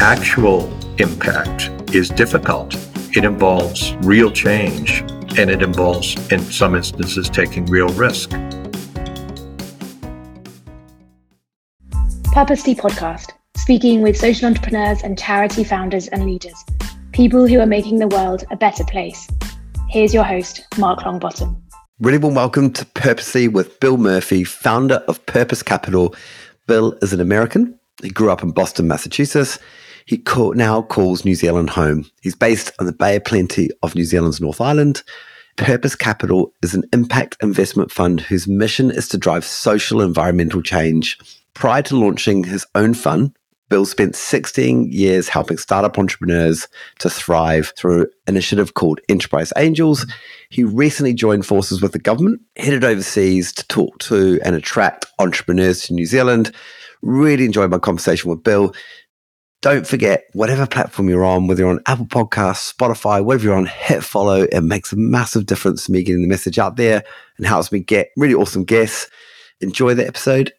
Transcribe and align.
actual 0.00 0.66
impact 0.96 1.68
is 1.94 2.08
difficult. 2.08 2.74
It 3.14 3.22
involves 3.22 3.94
real 3.96 4.30
change 4.30 5.02
and 5.36 5.50
it 5.50 5.62
involves, 5.62 6.14
in 6.32 6.40
some 6.40 6.74
instances, 6.74 7.28
taking 7.28 7.66
real 7.66 7.88
risk. 7.90 8.30
Purpose 12.32 12.32
Purposely 12.32 12.74
podcast, 12.74 13.32
speaking 13.58 14.00
with 14.00 14.16
social 14.16 14.46
entrepreneurs 14.46 15.02
and 15.02 15.18
charity 15.18 15.64
founders 15.64 16.08
and 16.08 16.24
leaders, 16.24 16.64
people 17.12 17.46
who 17.46 17.60
are 17.60 17.66
making 17.66 17.98
the 17.98 18.08
world 18.08 18.44
a 18.50 18.56
better 18.56 18.84
place. 18.84 19.28
Here's 19.90 20.14
your 20.14 20.24
host, 20.24 20.66
Mark 20.78 21.00
Longbottom. 21.00 21.60
Really 21.98 22.16
warm 22.16 22.34
welcome 22.36 22.72
to 22.72 22.86
Purposely 22.86 23.48
with 23.48 23.78
Bill 23.80 23.98
Murphy, 23.98 24.44
founder 24.44 25.04
of 25.08 25.24
Purpose 25.26 25.62
Capital. 25.62 26.14
Bill 26.66 26.96
is 27.02 27.12
an 27.12 27.20
American. 27.20 27.78
He 28.02 28.08
grew 28.08 28.30
up 28.30 28.42
in 28.42 28.52
Boston, 28.52 28.88
Massachusetts. 28.88 29.58
He 30.10 30.20
now 30.56 30.82
calls 30.82 31.24
New 31.24 31.36
Zealand 31.36 31.70
home. 31.70 32.04
He's 32.20 32.34
based 32.34 32.72
on 32.80 32.86
the 32.86 32.92
Bay 32.92 33.14
of 33.14 33.24
Plenty 33.24 33.70
of 33.84 33.94
New 33.94 34.04
Zealand's 34.04 34.40
North 34.40 34.60
Island. 34.60 35.04
Purpose 35.56 35.94
Capital 35.94 36.52
is 36.64 36.74
an 36.74 36.82
impact 36.92 37.36
investment 37.40 37.92
fund 37.92 38.20
whose 38.20 38.48
mission 38.48 38.90
is 38.90 39.06
to 39.10 39.18
drive 39.18 39.44
social 39.44 40.00
environmental 40.00 40.62
change. 40.62 41.16
Prior 41.54 41.82
to 41.82 41.96
launching 41.96 42.42
his 42.42 42.66
own 42.74 42.92
fund, 42.92 43.36
Bill 43.68 43.86
spent 43.86 44.16
16 44.16 44.90
years 44.90 45.28
helping 45.28 45.58
startup 45.58 45.96
entrepreneurs 45.96 46.66
to 46.98 47.08
thrive 47.08 47.72
through 47.76 48.00
an 48.00 48.08
initiative 48.26 48.74
called 48.74 48.98
Enterprise 49.08 49.52
Angels. 49.56 50.06
He 50.48 50.64
recently 50.64 51.14
joined 51.14 51.46
forces 51.46 51.80
with 51.80 51.92
the 51.92 52.00
government, 52.00 52.40
headed 52.56 52.82
overseas 52.82 53.52
to 53.52 53.68
talk 53.68 53.96
to 54.00 54.40
and 54.44 54.56
attract 54.56 55.06
entrepreneurs 55.20 55.82
to 55.82 55.94
New 55.94 56.06
Zealand. 56.06 56.52
Really 57.00 57.44
enjoyed 57.44 57.70
my 57.70 57.78
conversation 57.78 58.28
with 58.28 58.42
Bill. 58.42 58.74
Don't 59.62 59.86
forget, 59.86 60.24
whatever 60.32 60.66
platform 60.66 61.10
you're 61.10 61.24
on, 61.24 61.46
whether 61.46 61.60
you're 61.60 61.70
on 61.70 61.82
Apple 61.84 62.06
Podcasts, 62.06 62.74
Spotify, 62.74 63.22
whatever 63.22 63.44
you're 63.44 63.56
on, 63.56 63.66
hit 63.66 64.02
follow. 64.02 64.46
It 64.50 64.62
makes 64.62 64.90
a 64.90 64.96
massive 64.96 65.44
difference 65.44 65.84
to 65.84 65.92
me 65.92 66.02
getting 66.02 66.22
the 66.22 66.28
message 66.28 66.58
out 66.58 66.76
there 66.76 67.04
and 67.36 67.46
helps 67.46 67.70
me 67.70 67.80
get 67.80 68.08
really 68.16 68.32
awesome 68.32 68.64
guests. 68.64 69.10
Enjoy 69.60 69.92
the 69.92 70.06
episode. 70.06 70.54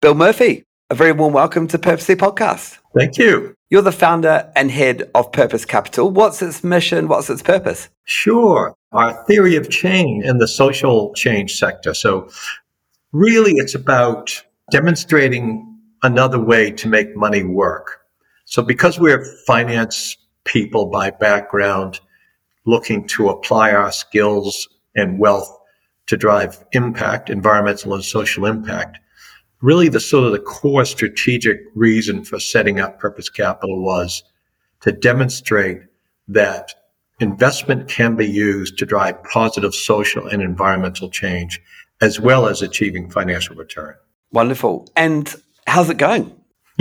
Bill 0.00 0.14
Murphy, 0.14 0.64
a 0.90 0.94
very 0.94 1.10
warm 1.10 1.32
welcome 1.32 1.66
to 1.66 1.76
Purposely 1.76 2.14
Podcast. 2.14 2.78
Thank 2.96 3.18
you. 3.18 3.56
You're 3.68 3.82
the 3.82 3.90
founder 3.90 4.48
and 4.54 4.70
head 4.70 5.10
of 5.16 5.32
Purpose 5.32 5.64
Capital. 5.64 6.08
What's 6.08 6.40
its 6.40 6.62
mission? 6.62 7.08
What's 7.08 7.28
its 7.28 7.42
purpose? 7.42 7.88
Sure. 8.04 8.76
Our 8.92 9.24
theory 9.24 9.56
of 9.56 9.70
change 9.70 10.24
in 10.24 10.38
the 10.38 10.46
social 10.46 11.12
change 11.14 11.58
sector. 11.58 11.94
So, 11.94 12.30
really, 13.10 13.54
it's 13.56 13.74
about 13.74 14.40
demonstrating 14.70 15.67
another 16.02 16.40
way 16.40 16.70
to 16.70 16.88
make 16.88 17.16
money 17.16 17.44
work. 17.44 18.00
So, 18.44 18.62
because 18.62 18.98
we're 18.98 19.24
finance 19.46 20.16
people 20.44 20.86
by 20.86 21.10
background, 21.10 22.00
looking 22.64 23.06
to 23.08 23.28
apply 23.28 23.72
our 23.72 23.92
skills 23.92 24.68
and 24.94 25.18
wealth 25.18 25.54
to 26.06 26.16
drive 26.16 26.64
impact, 26.72 27.30
environmental 27.30 27.94
and 27.94 28.04
social 28.04 28.46
impact, 28.46 28.98
really 29.60 29.88
the 29.88 30.00
sort 30.00 30.24
of 30.24 30.32
the 30.32 30.38
core 30.38 30.84
strategic 30.84 31.60
reason 31.74 32.24
for 32.24 32.40
setting 32.40 32.80
up 32.80 32.98
Purpose 32.98 33.28
Capital 33.28 33.82
was 33.82 34.22
to 34.80 34.92
demonstrate 34.92 35.80
that 36.28 36.74
investment 37.20 37.88
can 37.88 38.14
be 38.16 38.26
used 38.26 38.78
to 38.78 38.86
drive 38.86 39.22
positive 39.24 39.74
social 39.74 40.26
and 40.28 40.40
environmental 40.40 41.10
change, 41.10 41.60
as 42.00 42.20
well 42.20 42.46
as 42.46 42.62
achieving 42.62 43.10
financial 43.10 43.56
return. 43.56 43.94
Wonderful. 44.32 44.88
And 44.94 45.34
how's 45.68 45.90
it 45.90 45.98
going? 45.98 46.34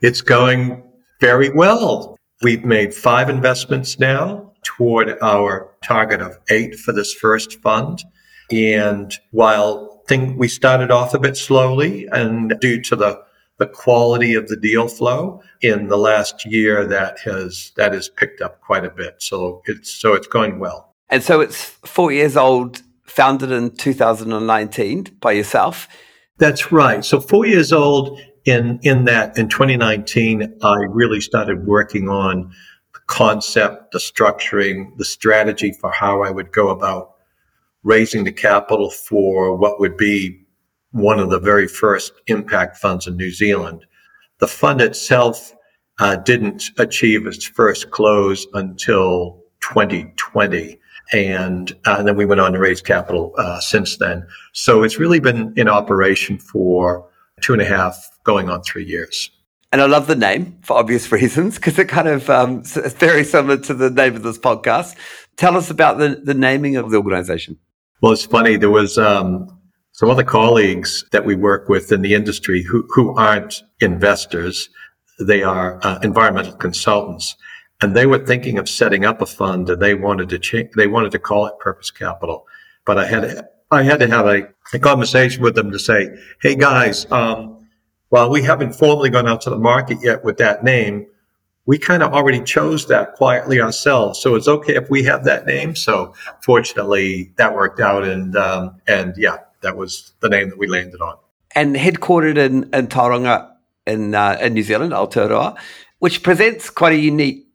it's 0.00 0.20
going 0.20 0.82
very 1.20 1.50
well. 1.50 2.16
We've 2.42 2.64
made 2.64 2.94
five 2.94 3.28
investments 3.28 3.98
now 3.98 4.52
toward 4.62 5.18
our 5.20 5.74
target 5.82 6.20
of 6.20 6.38
eight 6.50 6.76
for 6.76 6.92
this 6.92 7.12
first 7.12 7.60
fund. 7.60 8.02
And 8.50 9.12
while 9.32 10.02
think 10.08 10.38
we 10.38 10.48
started 10.48 10.90
off 10.90 11.12
a 11.12 11.18
bit 11.18 11.36
slowly 11.36 12.08
and 12.12 12.58
due 12.60 12.80
to 12.82 12.96
the 12.96 13.22
the 13.58 13.66
quality 13.66 14.34
of 14.34 14.46
the 14.48 14.56
deal 14.56 14.86
flow 14.86 15.42
in 15.60 15.88
the 15.88 15.98
last 15.98 16.46
year 16.46 16.86
that 16.86 17.18
has 17.18 17.72
that 17.76 17.92
has 17.92 18.08
picked 18.08 18.40
up 18.40 18.60
quite 18.62 18.84
a 18.84 18.90
bit 18.90 19.16
so 19.18 19.60
it's 19.66 19.90
so 19.90 20.14
it's 20.14 20.26
going 20.26 20.58
well 20.58 20.94
and 21.10 21.22
so 21.22 21.40
it's 21.40 21.64
four 21.84 22.10
years 22.10 22.36
old 22.36 22.82
founded 23.04 23.50
in 23.50 23.70
2019 23.70 25.04
by 25.20 25.32
yourself 25.32 25.88
that's 26.38 26.72
right 26.72 27.04
so 27.04 27.20
four 27.20 27.46
years 27.46 27.72
old 27.72 28.20
in 28.44 28.78
in 28.82 29.04
that 29.04 29.36
in 29.36 29.48
2019 29.48 30.58
i 30.62 30.76
really 30.88 31.20
started 31.20 31.66
working 31.66 32.08
on 32.08 32.50
the 32.94 33.00
concept 33.06 33.92
the 33.92 33.98
structuring 33.98 34.96
the 34.96 35.04
strategy 35.04 35.72
for 35.72 35.90
how 35.90 36.22
i 36.22 36.30
would 36.30 36.50
go 36.52 36.68
about 36.70 37.14
raising 37.82 38.24
the 38.24 38.32
capital 38.32 38.90
for 38.90 39.56
what 39.56 39.80
would 39.80 39.96
be 39.96 40.44
one 40.92 41.18
of 41.18 41.30
the 41.30 41.38
very 41.38 41.68
first 41.68 42.12
impact 42.26 42.76
funds 42.76 43.06
in 43.06 43.16
New 43.16 43.30
Zealand. 43.30 43.86
The 44.38 44.48
fund 44.48 44.80
itself 44.80 45.54
uh, 45.98 46.16
didn't 46.16 46.70
achieve 46.78 47.26
its 47.26 47.44
first 47.44 47.90
close 47.90 48.46
until 48.54 49.42
2020. 49.60 50.78
And, 51.12 51.72
uh, 51.86 51.96
and 51.98 52.08
then 52.08 52.16
we 52.16 52.26
went 52.26 52.40
on 52.40 52.52
to 52.52 52.58
raise 52.58 52.80
capital 52.80 53.34
uh, 53.38 53.60
since 53.60 53.96
then. 53.96 54.26
So 54.52 54.82
it's 54.82 54.98
really 54.98 55.20
been 55.20 55.54
in 55.56 55.68
operation 55.68 56.38
for 56.38 57.08
two 57.40 57.52
and 57.52 57.62
a 57.62 57.64
half, 57.64 57.96
going 58.24 58.50
on 58.50 58.62
three 58.62 58.84
years. 58.84 59.30
And 59.70 59.82
I 59.82 59.86
love 59.86 60.06
the 60.06 60.16
name 60.16 60.58
for 60.62 60.76
obvious 60.76 61.10
reasons 61.12 61.56
because 61.56 61.78
it 61.78 61.88
kind 61.88 62.08
of 62.08 62.28
um, 62.30 62.60
it's 62.60 62.94
very 62.94 63.24
similar 63.24 63.58
to 63.58 63.74
the 63.74 63.90
name 63.90 64.16
of 64.16 64.22
this 64.22 64.38
podcast. 64.38 64.96
Tell 65.36 65.56
us 65.56 65.70
about 65.70 65.98
the, 65.98 66.20
the 66.22 66.34
naming 66.34 66.76
of 66.76 66.90
the 66.90 66.96
organization. 66.96 67.58
Well, 68.00 68.12
it's 68.12 68.24
funny. 68.24 68.56
There 68.56 68.70
was 68.70 68.96
um, 68.96 69.58
some 69.92 70.10
other 70.10 70.24
colleagues 70.24 71.04
that 71.12 71.24
we 71.24 71.34
work 71.34 71.68
with 71.68 71.90
in 71.90 72.02
the 72.02 72.14
industry 72.14 72.62
who, 72.62 72.86
who 72.94 73.16
aren't 73.16 73.62
investors. 73.80 74.68
They 75.18 75.42
are 75.42 75.80
uh, 75.82 75.98
environmental 76.02 76.54
consultants, 76.54 77.34
and 77.80 77.94
they 77.94 78.06
were 78.06 78.18
thinking 78.18 78.58
of 78.58 78.68
setting 78.68 79.04
up 79.04 79.20
a 79.20 79.26
fund, 79.26 79.70
and 79.70 79.80
they 79.80 79.94
wanted 79.94 80.28
to 80.30 80.38
change. 80.38 80.70
They 80.76 80.86
wanted 80.86 81.12
to 81.12 81.18
call 81.18 81.46
it 81.46 81.58
Purpose 81.58 81.90
Capital, 81.90 82.46
but 82.84 82.98
I 82.98 83.06
had 83.06 83.20
to, 83.22 83.48
I 83.70 83.82
had 83.82 84.00
to 84.00 84.08
have 84.08 84.26
a, 84.26 84.48
a 84.72 84.78
conversation 84.78 85.42
with 85.42 85.54
them 85.54 85.70
to 85.70 85.78
say, 85.78 86.16
"Hey 86.40 86.56
guys, 86.56 87.10
um, 87.12 87.68
while 88.08 88.30
we 88.30 88.42
haven't 88.42 88.74
formally 88.74 89.10
gone 89.10 89.28
out 89.28 89.42
to 89.42 89.50
the 89.50 89.58
market 89.58 89.98
yet 90.02 90.24
with 90.24 90.38
that 90.38 90.64
name, 90.64 91.06
we 91.66 91.78
kind 91.78 92.02
of 92.02 92.14
already 92.14 92.42
chose 92.42 92.86
that 92.86 93.14
quietly 93.14 93.60
ourselves. 93.60 94.18
So 94.18 94.34
it's 94.34 94.48
okay 94.48 94.76
if 94.76 94.88
we 94.88 95.02
have 95.04 95.24
that 95.24 95.44
name. 95.44 95.76
So 95.76 96.14
fortunately, 96.42 97.32
that 97.36 97.54
worked 97.54 97.78
out, 97.78 98.04
and 98.04 98.34
um, 98.36 98.80
and 98.86 99.14
yeah, 99.16 99.38
that 99.60 99.76
was 99.76 100.12
the 100.20 100.28
name 100.28 100.48
that 100.50 100.58
we 100.58 100.66
landed 100.66 101.00
on. 101.00 101.16
And 101.54 101.76
headquartered 101.76 102.38
in 102.38 102.70
in 102.72 102.88
Tauranga 102.88 103.50
in 103.86 104.14
uh, 104.14 104.38
in 104.40 104.54
New 104.54 104.62
Zealand, 104.62 104.92
Aotearoa, 104.92 105.58
which 105.98 106.22
presents 106.22 106.70
quite 106.70 106.94
a 106.94 106.98
unique 106.98 107.47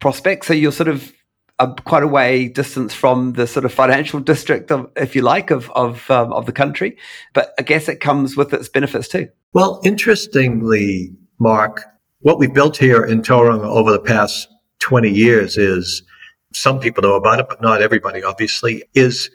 prospect. 0.00 0.44
So 0.44 0.54
you're 0.54 0.72
sort 0.72 0.88
of 0.88 1.12
a, 1.58 1.72
quite 1.84 2.02
a 2.02 2.08
way 2.08 2.48
distance 2.48 2.94
from 2.94 3.34
the 3.34 3.46
sort 3.46 3.64
of 3.64 3.72
financial 3.72 4.20
district, 4.20 4.70
of, 4.70 4.90
if 4.96 5.14
you 5.14 5.22
like, 5.22 5.50
of 5.50 5.70
of 5.72 6.10
um, 6.10 6.32
of 6.32 6.46
the 6.46 6.52
country. 6.52 6.96
But 7.32 7.54
I 7.58 7.62
guess 7.62 7.88
it 7.88 8.00
comes 8.00 8.36
with 8.36 8.52
its 8.52 8.68
benefits 8.68 9.08
too. 9.08 9.28
Well, 9.52 9.80
interestingly, 9.84 11.12
Mark, 11.38 11.84
what 12.20 12.38
we 12.38 12.48
built 12.48 12.76
here 12.76 13.04
in 13.04 13.22
Tauranga 13.22 13.66
over 13.66 13.92
the 13.92 14.00
past 14.00 14.48
20 14.80 15.10
years 15.10 15.56
is 15.56 16.02
some 16.52 16.80
people 16.80 17.02
know 17.02 17.14
about 17.14 17.40
it, 17.40 17.48
but 17.48 17.62
not 17.62 17.82
everybody, 17.82 18.22
obviously, 18.22 18.84
is 18.94 19.30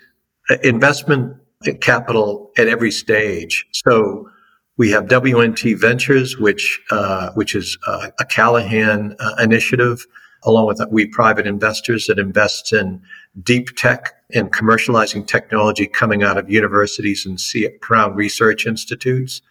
investment 0.64 1.38
capital 1.82 2.52
at 2.58 2.68
every 2.68 2.92
stage. 2.92 3.66
So 3.86 4.30
we 4.78 4.92
have 4.92 5.06
WNT 5.06 5.78
Ventures, 5.80 6.38
which 6.38 6.82
uh, 6.90 7.32
which 7.34 7.56
is 7.56 7.78
uh, 7.86 8.12
a 8.20 8.26
Callaghan 8.26 9.16
uh, 9.20 9.36
initiative, 9.40 10.06
along 10.44 10.68
with 10.68 10.82
we 10.90 11.06
private 11.06 11.46
investors 11.46 12.08
that 12.08 12.20
invests 12.20 12.72
in 12.74 13.02
deep 13.44 13.76
tech 13.76 14.14
and 14.34 14.52
commercializing 14.52 15.26
technology 15.26 15.88
coming 15.88 16.24
out 16.24 16.38
of 16.38 16.50
universities 16.50 17.26
and 17.26 17.40
Crown 17.82 18.16
Research 18.16 18.66
Institutes. 18.66 19.42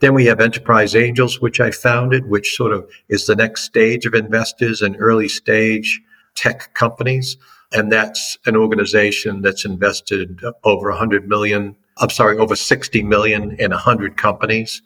Then 0.00 0.14
we 0.14 0.26
have 0.26 0.40
Enterprise 0.40 0.94
Angels, 0.94 1.40
which 1.40 1.58
I 1.58 1.70
founded, 1.70 2.28
which 2.28 2.54
sort 2.54 2.72
of 2.72 2.88
is 3.08 3.26
the 3.26 3.36
next 3.36 3.62
stage 3.62 4.04
of 4.04 4.14
investors 4.14 4.82
in 4.82 4.96
early 4.96 5.28
stage 5.28 6.02
tech 6.34 6.74
companies. 6.74 7.36
And 7.72 7.90
that's 7.90 8.36
an 8.46 8.56
organization 8.56 9.42
that's 9.42 9.64
invested 9.64 10.42
over 10.64 10.90
100 10.90 11.28
million, 11.28 11.74
I'm 11.96 12.10
sorry, 12.10 12.36
over 12.36 12.54
60 12.54 13.02
million 13.02 13.52
in 13.58 13.70
100 13.70 14.16
companies. 14.16 14.82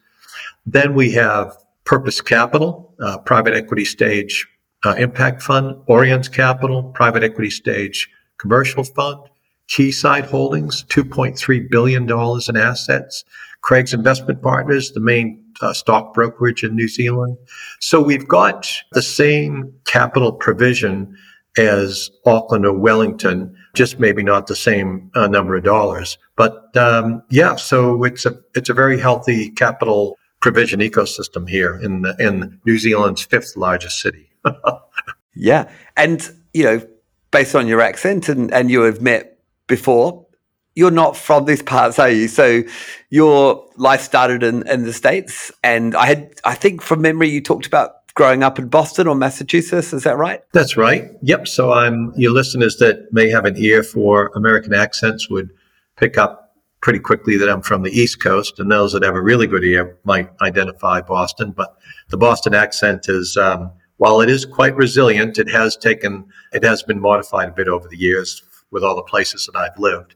Then 0.64 0.94
we 0.94 1.10
have 1.12 1.56
Purpose 1.84 2.20
Capital, 2.20 2.94
uh, 3.00 3.18
private 3.18 3.54
equity 3.54 3.84
stage 3.84 4.46
uh, 4.84 4.94
impact 4.98 5.42
fund, 5.42 5.76
Oriens 5.88 6.32
Capital, 6.32 6.84
private 6.94 7.22
equity 7.22 7.50
stage 7.50 8.08
commercial 8.38 8.84
fund, 8.84 9.18
Quayside 9.68 10.24
Holdings, 10.24 10.84
$2.3 10.84 11.70
billion 11.70 12.04
in 12.48 12.56
assets, 12.56 13.24
Craig's 13.60 13.92
Investment 13.92 14.42
Partners, 14.42 14.92
the 14.92 15.00
main 15.00 15.44
uh, 15.60 15.72
stock 15.72 16.14
brokerage 16.14 16.64
in 16.64 16.74
New 16.74 16.88
Zealand. 16.88 17.36
So 17.78 18.00
we've 18.00 18.26
got 18.26 18.72
the 18.92 19.02
same 19.02 19.72
capital 19.84 20.32
provision 20.32 21.16
as 21.58 22.10
Auckland 22.24 22.64
or 22.64 22.72
Wellington, 22.72 23.54
just 23.74 23.98
maybe 24.00 24.22
not 24.22 24.46
the 24.46 24.56
same 24.56 25.10
uh, 25.14 25.26
number 25.26 25.56
of 25.56 25.64
dollars. 25.64 26.16
But 26.36 26.74
um, 26.76 27.22
yeah, 27.28 27.56
so 27.56 28.04
it's 28.04 28.24
a 28.24 28.34
it's 28.54 28.70
a 28.70 28.74
very 28.74 28.98
healthy 28.98 29.50
capital 29.50 30.16
provision 30.40 30.80
ecosystem 30.80 31.48
here 31.48 31.78
in 31.82 32.02
the, 32.02 32.16
in 32.18 32.58
New 32.64 32.78
Zealand's 32.78 33.22
fifth 33.22 33.56
largest 33.56 34.00
city. 34.00 34.29
yeah, 35.34 35.70
and 35.96 36.28
you 36.52 36.64
know, 36.64 36.86
based 37.30 37.54
on 37.54 37.66
your 37.66 37.80
accent 37.80 38.28
and 38.28 38.52
and 38.52 38.70
you 38.70 38.90
met 39.00 39.38
before, 39.66 40.26
you're 40.74 40.90
not 40.90 41.16
from 41.16 41.44
these 41.46 41.62
parts, 41.62 41.98
are 41.98 42.10
you? 42.10 42.28
So 42.28 42.62
your 43.10 43.66
life 43.76 44.00
started 44.00 44.42
in, 44.42 44.66
in 44.68 44.84
the 44.84 44.92
States. 44.92 45.50
And 45.64 45.94
I 45.94 46.06
had, 46.06 46.32
I 46.44 46.54
think 46.54 46.82
from 46.82 47.02
memory, 47.02 47.28
you 47.28 47.40
talked 47.40 47.66
about 47.66 47.96
growing 48.14 48.42
up 48.42 48.58
in 48.58 48.68
Boston 48.68 49.06
or 49.06 49.14
Massachusetts. 49.14 49.92
Is 49.92 50.04
that 50.04 50.16
right? 50.16 50.42
That's 50.52 50.76
right. 50.76 51.10
Yep. 51.22 51.48
So 51.48 51.72
I'm, 51.72 52.12
your 52.16 52.32
listeners 52.32 52.76
that 52.76 53.12
may 53.12 53.28
have 53.30 53.44
an 53.44 53.56
ear 53.56 53.82
for 53.82 54.30
American 54.34 54.74
accents 54.74 55.28
would 55.28 55.50
pick 55.96 56.18
up 56.18 56.54
pretty 56.80 56.98
quickly 56.98 57.36
that 57.36 57.48
I'm 57.48 57.62
from 57.62 57.82
the 57.82 57.90
East 57.90 58.22
Coast. 58.22 58.58
And 58.58 58.70
those 58.70 58.92
that 58.92 59.02
have 59.02 59.14
a 59.14 59.20
really 59.20 59.46
good 59.46 59.64
ear 59.64 59.98
might 60.04 60.30
identify 60.40 61.00
Boston. 61.00 61.52
But 61.52 61.76
the 62.08 62.16
Boston 62.16 62.54
accent 62.54 63.08
is, 63.08 63.36
um, 63.36 63.70
while 64.00 64.22
it 64.22 64.30
is 64.30 64.46
quite 64.46 64.74
resilient, 64.76 65.36
it 65.36 65.50
has 65.50 65.76
taken, 65.76 66.24
it 66.54 66.64
has 66.64 66.82
been 66.82 66.98
modified 66.98 67.50
a 67.50 67.52
bit 67.52 67.68
over 67.68 67.86
the 67.86 67.98
years 67.98 68.42
with 68.70 68.82
all 68.82 68.96
the 68.96 69.02
places 69.02 69.44
that 69.44 69.58
I've 69.58 69.78
lived 69.78 70.14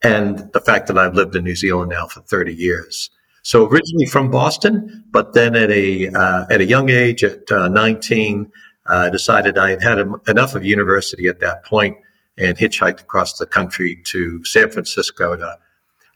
and 0.00 0.50
the 0.54 0.60
fact 0.60 0.86
that 0.86 0.96
I've 0.96 1.14
lived 1.14 1.36
in 1.36 1.44
New 1.44 1.54
Zealand 1.54 1.90
now 1.90 2.06
for 2.06 2.22
30 2.22 2.54
years. 2.54 3.10
So 3.42 3.66
originally 3.66 4.06
from 4.06 4.30
Boston, 4.30 5.04
but 5.10 5.34
then 5.34 5.56
at 5.56 5.70
a 5.70 6.08
uh, 6.08 6.46
at 6.48 6.62
a 6.62 6.64
young 6.64 6.88
age, 6.88 7.22
at 7.22 7.52
uh, 7.52 7.68
19, 7.68 8.50
I 8.86 9.08
uh, 9.08 9.10
decided 9.10 9.58
I 9.58 9.70
had 9.70 9.82
had 9.82 9.98
enough 10.26 10.54
of 10.54 10.64
university 10.64 11.28
at 11.28 11.40
that 11.40 11.66
point 11.66 11.98
and 12.38 12.56
hitchhiked 12.56 13.02
across 13.02 13.36
the 13.36 13.44
country 13.44 14.00
to 14.04 14.42
San 14.46 14.70
Francisco 14.70 15.36
to 15.36 15.58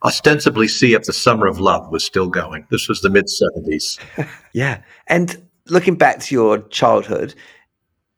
ostensibly 0.03 0.67
see 0.67 0.94
if 0.94 1.03
the 1.03 1.12
summer 1.12 1.47
of 1.47 1.61
love 1.61 1.93
was 1.93 2.06
still 2.06 2.29
going. 2.29 2.67
This 2.70 2.88
was 2.88 3.03
the 3.03 3.11
mid 3.11 3.26
70s. 3.26 3.99
yeah. 4.55 4.81
And 5.09 5.43
looking 5.69 5.97
back 5.97 6.20
to 6.20 6.35
your 6.35 6.59
childhood, 6.69 7.35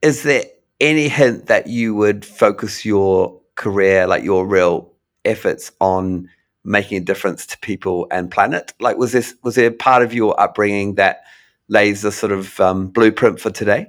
is 0.02 0.23
there 0.23 0.44
any 0.81 1.08
hint 1.08 1.46
that 1.46 1.67
you 1.67 1.94
would 1.94 2.25
focus 2.25 2.85
your 2.85 3.41
career, 3.55 4.06
like 4.06 4.25
your 4.25 4.46
real 4.46 4.93
efforts 5.25 5.73
on 5.81 6.29
making 6.64 6.99
a 6.99 7.05
difference 7.05 7.46
to 7.46 7.58
people 7.58 8.06
and 8.11 8.31
planet? 8.31 8.73
Like, 8.81 8.96
was 8.96 9.12
this 9.12 9.35
was 9.43 9.55
there 9.55 9.70
part 9.70 10.02
of 10.02 10.12
your 10.12 10.38
upbringing 10.41 10.96
that 10.96 11.25
lays 11.69 12.02
the 12.02 12.12
sort 12.12 12.32
of 12.32 12.58
um, 12.61 12.88
blueprint 12.88 13.41
for 13.41 13.50
today? 13.50 13.87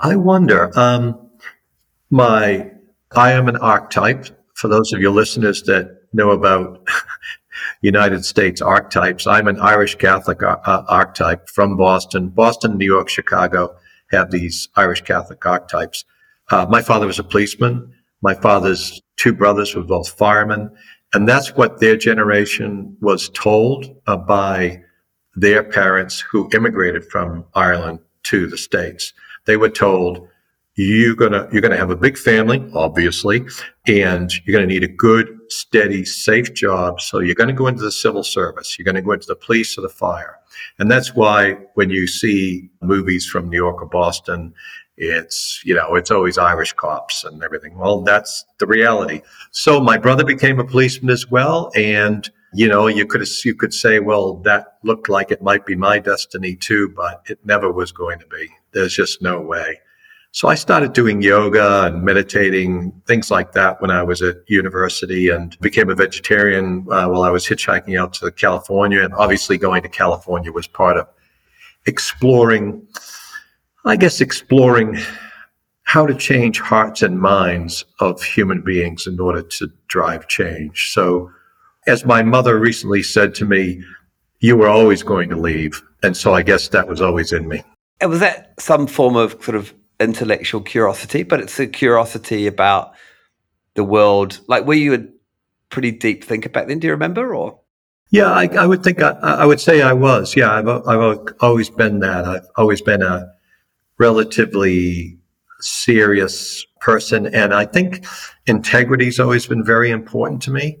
I 0.00 0.16
wonder. 0.16 0.70
Um, 0.78 1.30
my 2.10 2.70
I 3.16 3.32
am 3.32 3.48
an 3.48 3.56
archetype. 3.56 4.26
For 4.54 4.68
those 4.68 4.92
of 4.92 5.00
your 5.00 5.12
listeners 5.12 5.62
that 5.62 6.02
know 6.12 6.30
about 6.30 6.86
United 7.82 8.24
States 8.24 8.60
archetypes, 8.60 9.26
I'm 9.26 9.48
an 9.48 9.60
Irish 9.60 9.94
Catholic 9.96 10.42
uh, 10.42 10.56
archetype 10.88 11.48
from 11.48 11.76
Boston. 11.76 12.28
Boston, 12.28 12.78
New 12.78 12.86
York, 12.86 13.08
Chicago 13.08 13.76
have 14.10 14.30
these 14.30 14.68
Irish 14.76 15.02
Catholic 15.02 15.44
archetypes. 15.44 16.04
Uh, 16.50 16.66
my 16.68 16.82
father 16.82 17.06
was 17.06 17.18
a 17.18 17.24
policeman. 17.24 17.92
My 18.22 18.34
father's 18.34 19.00
two 19.16 19.32
brothers 19.32 19.74
were 19.74 19.82
both 19.82 20.08
firemen. 20.08 20.70
And 21.14 21.28
that's 21.28 21.54
what 21.56 21.80
their 21.80 21.96
generation 21.96 22.96
was 23.00 23.30
told 23.30 23.96
uh, 24.06 24.16
by 24.16 24.82
their 25.36 25.62
parents 25.62 26.20
who 26.20 26.50
immigrated 26.54 27.04
from 27.04 27.44
Ireland 27.54 28.00
to 28.24 28.46
the 28.46 28.58
States. 28.58 29.12
They 29.46 29.56
were 29.56 29.70
told, 29.70 30.28
you're 30.82 31.14
gonna 31.14 31.48
you're 31.52 31.62
gonna 31.62 31.76
have 31.76 31.90
a 31.90 31.96
big 31.96 32.16
family, 32.16 32.68
obviously, 32.74 33.44
and 33.86 34.30
you're 34.44 34.58
gonna 34.58 34.66
need 34.66 34.84
a 34.84 34.88
good, 34.88 35.38
steady, 35.48 36.04
safe 36.04 36.54
job. 36.54 37.00
So 37.00 37.20
you're 37.20 37.34
gonna 37.34 37.52
go 37.52 37.66
into 37.66 37.82
the 37.82 37.92
civil 37.92 38.22
service. 38.22 38.78
You're 38.78 38.84
gonna 38.84 39.02
go 39.02 39.12
into 39.12 39.26
the 39.26 39.36
police 39.36 39.76
or 39.76 39.82
the 39.82 39.88
fire. 39.88 40.36
And 40.78 40.90
that's 40.90 41.14
why 41.14 41.52
when 41.74 41.90
you 41.90 42.06
see 42.06 42.70
movies 42.80 43.26
from 43.26 43.48
New 43.48 43.56
York 43.56 43.82
or 43.82 43.86
Boston 43.86 44.54
it's, 44.98 45.62
you 45.64 45.74
know, 45.74 45.94
it's 45.94 46.10
always 46.10 46.38
Irish 46.38 46.72
cops 46.72 47.22
and 47.22 47.42
everything. 47.42 47.78
Well, 47.78 48.02
that's 48.02 48.44
the 48.58 48.66
reality. 48.66 49.22
So 49.52 49.80
my 49.80 49.96
brother 49.96 50.24
became 50.24 50.58
a 50.58 50.64
policeman 50.64 51.10
as 51.10 51.30
well. 51.30 51.70
And, 51.76 52.28
you 52.52 52.66
know, 52.66 52.88
you 52.88 53.06
could, 53.06 53.24
you 53.44 53.54
could 53.54 53.72
say, 53.72 54.00
well, 54.00 54.34
that 54.38 54.78
looked 54.82 55.08
like 55.08 55.30
it 55.30 55.40
might 55.40 55.64
be 55.64 55.76
my 55.76 56.00
destiny 56.00 56.56
too, 56.56 56.92
but 56.96 57.22
it 57.26 57.38
never 57.44 57.72
was 57.72 57.92
going 57.92 58.18
to 58.18 58.26
be. 58.26 58.48
There's 58.72 58.94
just 58.94 59.22
no 59.22 59.40
way. 59.40 59.80
So 60.32 60.48
I 60.48 60.54
started 60.54 60.92
doing 60.92 61.22
yoga 61.22 61.86
and 61.86 62.02
meditating, 62.02 62.92
things 63.06 63.30
like 63.30 63.52
that 63.52 63.80
when 63.80 63.90
I 63.90 64.02
was 64.02 64.22
at 64.22 64.36
university 64.46 65.30
and 65.30 65.58
became 65.60 65.88
a 65.88 65.94
vegetarian 65.94 66.86
uh, 66.90 67.08
while 67.08 67.22
I 67.22 67.30
was 67.30 67.46
hitchhiking 67.46 67.98
out 67.98 68.12
to 68.14 68.30
California. 68.30 69.02
And 69.02 69.14
obviously 69.14 69.58
going 69.58 69.82
to 69.82 69.88
California 69.88 70.52
was 70.52 70.66
part 70.66 70.96
of 70.96 71.08
exploring 71.86 72.86
I 73.88 73.96
guess, 73.96 74.20
exploring 74.20 74.98
how 75.84 76.06
to 76.06 76.14
change 76.14 76.60
hearts 76.60 77.00
and 77.00 77.18
minds 77.18 77.84
of 78.00 78.22
human 78.22 78.60
beings 78.60 79.06
in 79.06 79.18
order 79.18 79.40
to 79.40 79.68
drive 79.86 80.28
change. 80.28 80.92
So, 80.92 81.30
as 81.86 82.04
my 82.04 82.22
mother 82.22 82.58
recently 82.58 83.02
said 83.02 83.34
to 83.36 83.46
me, 83.46 83.82
you 84.40 84.56
were 84.56 84.68
always 84.68 85.02
going 85.02 85.30
to 85.30 85.36
leave. 85.36 85.82
And 86.02 86.14
so 86.14 86.34
I 86.34 86.42
guess 86.42 86.68
that 86.68 86.86
was 86.86 87.00
always 87.00 87.32
in 87.32 87.48
me. 87.48 87.62
And 88.00 88.10
was 88.10 88.20
that 88.20 88.52
some 88.60 88.86
form 88.86 89.16
of 89.16 89.42
sort 89.42 89.56
of 89.56 89.72
intellectual 90.00 90.60
curiosity, 90.60 91.22
but 91.22 91.40
it's 91.40 91.58
a 91.58 91.66
curiosity 91.66 92.46
about 92.46 92.92
the 93.74 93.84
world? 93.84 94.40
Like, 94.48 94.64
were 94.64 94.74
you 94.74 94.94
a 94.94 95.04
pretty 95.70 95.90
deep 95.90 96.24
thinker 96.24 96.48
back 96.48 96.68
then? 96.68 96.78
Do 96.78 96.86
you 96.86 96.92
remember? 96.92 97.34
Or 97.34 97.60
yeah, 98.10 98.30
I, 98.30 98.46
I 98.46 98.66
would 98.66 98.82
think 98.82 99.02
I, 99.02 99.10
I, 99.10 99.44
would 99.44 99.60
say 99.60 99.82
I 99.82 99.92
was. 99.92 100.34
Yeah, 100.34 100.50
I've, 100.50 100.68
I've 100.68 101.34
always 101.40 101.68
been 101.68 102.00
that. 102.00 102.24
I've 102.24 102.46
always 102.56 102.80
been 102.80 103.02
a 103.02 103.30
relatively 103.98 105.18
serious 105.60 106.64
person. 106.80 107.26
And 107.26 107.52
I 107.52 107.64
think 107.64 108.06
integrity's 108.46 109.20
always 109.20 109.46
been 109.46 109.64
very 109.64 109.90
important 109.90 110.42
to 110.42 110.50
me. 110.50 110.78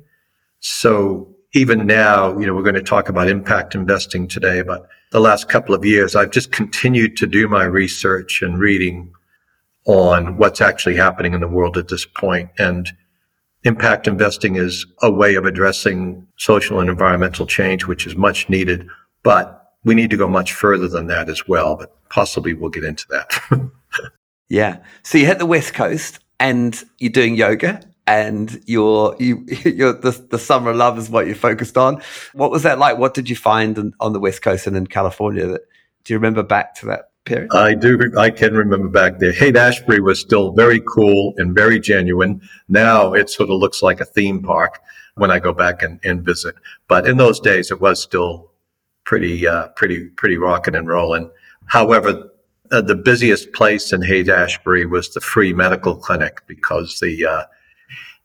So 0.60 1.34
even 1.52 1.86
now, 1.86 2.38
you 2.38 2.46
know, 2.46 2.54
we're 2.54 2.62
going 2.62 2.74
to 2.74 2.82
talk 2.82 3.08
about 3.08 3.28
impact 3.28 3.74
investing 3.74 4.28
today, 4.28 4.62
but 4.62 4.86
the 5.10 5.20
last 5.20 5.48
couple 5.48 5.74
of 5.74 5.84
years, 5.84 6.14
I've 6.14 6.30
just 6.30 6.52
continued 6.52 7.16
to 7.18 7.26
do 7.26 7.48
my 7.48 7.64
research 7.64 8.42
and 8.42 8.58
reading 8.58 9.12
on 9.86 10.36
what's 10.36 10.60
actually 10.60 10.96
happening 10.96 11.32
in 11.32 11.40
the 11.40 11.48
world 11.48 11.78
at 11.78 11.88
this 11.88 12.04
point. 12.04 12.50
And 12.58 12.90
impact 13.64 14.06
investing 14.06 14.56
is 14.56 14.86
a 15.02 15.10
way 15.10 15.34
of 15.34 15.46
addressing 15.46 16.26
social 16.36 16.80
and 16.80 16.90
environmental 16.90 17.46
change, 17.46 17.86
which 17.86 18.06
is 18.06 18.16
much 18.16 18.48
needed. 18.48 18.86
But 19.22 19.72
we 19.84 19.94
need 19.94 20.10
to 20.10 20.16
go 20.16 20.28
much 20.28 20.52
further 20.52 20.88
than 20.88 21.06
that 21.06 21.28
as 21.30 21.48
well. 21.48 21.76
But 21.76 21.94
possibly 22.10 22.52
we'll 22.52 22.70
get 22.70 22.84
into 22.84 23.06
that. 23.08 23.70
yeah. 24.48 24.78
So 25.02 25.16
you 25.16 25.26
hit 25.26 25.38
the 25.38 25.46
West 25.46 25.72
Coast 25.72 26.18
and 26.38 26.82
you're 26.98 27.10
doing 27.10 27.34
yoga 27.34 27.80
and 28.08 28.62
you're 28.64 29.14
you 29.20 29.44
you're 29.64 29.92
the, 29.92 30.10
the 30.30 30.38
summer 30.38 30.74
love 30.74 30.98
is 30.98 31.10
what 31.10 31.26
you're 31.26 31.36
focused 31.36 31.76
on. 31.76 32.02
What 32.32 32.50
was 32.50 32.62
that 32.62 32.78
like? 32.78 32.98
What 32.98 33.14
did 33.14 33.28
you 33.28 33.36
find 33.36 33.76
in, 33.78 33.92
on 34.00 34.14
the 34.14 34.18
West 34.18 34.42
Coast 34.42 34.66
and 34.66 34.76
in 34.76 34.86
California? 34.86 35.46
That 35.46 35.60
do 36.04 36.14
you 36.14 36.18
remember 36.18 36.42
back 36.42 36.74
to 36.76 36.86
that 36.86 37.10
period? 37.26 37.52
I 37.52 37.74
do. 37.74 38.00
I 38.16 38.30
can 38.30 38.54
remember 38.54 38.88
back 38.88 39.18
there. 39.18 39.32
Haight 39.32 39.56
Ashbury 39.56 40.00
was 40.00 40.18
still 40.18 40.52
very 40.52 40.80
cool 40.88 41.34
and 41.36 41.54
very 41.54 41.78
genuine. 41.78 42.40
Now 42.68 43.12
it 43.12 43.28
sort 43.28 43.50
of 43.50 43.56
looks 43.56 43.82
like 43.82 44.00
a 44.00 44.06
theme 44.06 44.42
park 44.42 44.80
when 45.16 45.30
I 45.30 45.38
go 45.38 45.52
back 45.52 45.82
and, 45.82 46.00
and 46.02 46.24
visit. 46.24 46.54
But 46.88 47.06
in 47.06 47.18
those 47.18 47.40
days, 47.40 47.70
it 47.70 47.80
was 47.80 48.00
still 48.00 48.50
pretty 49.04 49.46
uh, 49.46 49.68
pretty 49.76 50.08
pretty 50.16 50.38
rocking 50.38 50.74
and 50.74 50.88
rolling. 50.88 51.30
However, 51.66 52.30
uh, 52.70 52.80
the 52.80 52.94
busiest 52.94 53.52
place 53.52 53.92
in 53.92 54.00
Haight 54.00 54.30
Ashbury 54.30 54.86
was 54.86 55.10
the 55.10 55.20
free 55.20 55.52
medical 55.52 55.94
clinic 55.94 56.40
because 56.46 56.98
the 57.00 57.26
uh, 57.26 57.44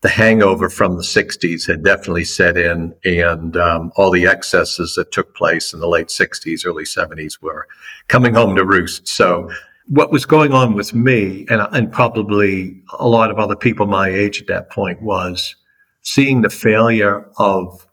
the 0.04 0.10
hangover 0.10 0.70
from 0.70 0.98
the 0.98 1.02
60s 1.02 1.66
had 1.66 1.82
definitely 1.82 2.26
set 2.26 2.58
in, 2.58 2.94
and 3.06 3.56
um, 3.56 3.90
all 3.96 4.12
the 4.12 4.28
excesses 4.28 4.96
that 4.96 5.14
took 5.14 5.34
place 5.34 5.72
in 5.72 5.80
the 5.80 5.88
late 5.88 6.08
60s, 6.08 6.66
early 6.66 6.84
70s 6.84 7.42
were 7.42 7.68
coming 8.10 8.34
home 8.34 8.54
to 8.58 8.66
roost. 8.66 9.08
So, 9.08 9.50
what 9.88 10.12
was 10.12 10.26
going 10.26 10.52
on 10.52 10.76
with 10.76 10.94
me, 10.94 11.46
and, 11.50 11.66
and 11.72 11.90
probably 11.90 12.82
a 13.00 13.08
lot 13.08 13.32
of 13.32 13.40
other 13.40 13.56
people 13.56 13.86
my 13.86 14.10
age 14.10 14.42
at 14.42 14.48
that 14.48 14.70
point, 14.70 15.02
was 15.02 15.56
seeing 16.02 16.42
the 16.42 16.50
failure 16.50 17.26
of 17.38 17.88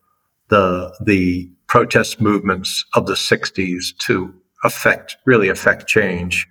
the 0.48 0.92
the 1.00 1.48
protest 1.68 2.20
movements 2.20 2.84
of 2.94 3.06
the 3.06 3.14
60s 3.14 3.96
to 3.98 4.34
affect, 4.64 5.16
really 5.26 5.48
affect 5.48 5.86
change. 5.86 6.48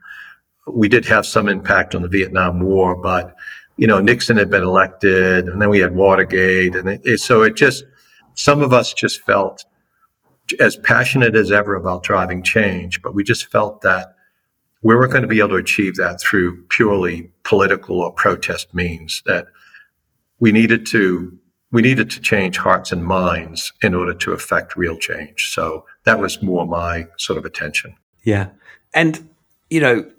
We 0.71 0.87
did 0.87 1.05
have 1.07 1.25
some 1.25 1.49
impact 1.49 1.95
on 1.95 2.01
the 2.01 2.07
Vietnam 2.07 2.61
War, 2.61 2.95
but, 2.95 3.35
you 3.79 3.87
know, 3.87 4.01
Nixon 4.01 4.35
had 4.35 4.49
been 4.49 4.61
elected 4.61 5.47
and 5.47 5.61
then 5.61 5.69
we 5.69 5.79
had 5.79 5.95
Watergate. 5.95 6.75
And 6.75 6.89
it, 6.89 7.01
it, 7.05 7.19
so 7.21 7.43
it 7.43 7.55
just, 7.55 7.85
some 8.33 8.61
of 8.61 8.73
us 8.73 8.93
just 8.93 9.21
felt 9.21 9.63
as 10.59 10.75
passionate 10.75 11.33
as 11.33 11.49
ever 11.49 11.75
about 11.75 12.03
driving 12.03 12.43
change, 12.43 13.01
but 13.01 13.15
we 13.15 13.23
just 13.23 13.49
felt 13.49 13.79
that 13.81 14.15
we 14.81 14.95
weren't 14.95 15.13
going 15.13 15.21
to 15.21 15.29
be 15.29 15.39
able 15.39 15.49
to 15.49 15.55
achieve 15.55 15.95
that 15.95 16.19
through 16.19 16.61
purely 16.65 17.31
political 17.43 18.01
or 18.01 18.11
protest 18.11 18.73
means. 18.73 19.23
That 19.25 19.47
we 20.41 20.51
needed 20.51 20.85
to 20.87 21.37
we 21.71 21.81
needed 21.81 22.09
to 22.11 22.19
change 22.19 22.57
hearts 22.57 22.91
and 22.91 23.05
minds 23.05 23.71
in 23.81 23.93
order 23.93 24.13
to 24.13 24.33
affect 24.33 24.75
real 24.75 24.97
change. 24.97 25.51
So 25.53 25.85
that 26.03 26.19
was 26.19 26.41
more 26.41 26.65
my 26.65 27.07
sort 27.17 27.37
of 27.37 27.45
attention. 27.45 27.95
Yeah, 28.23 28.49
and 28.93 29.29
you 29.69 29.79
know, 29.79 30.09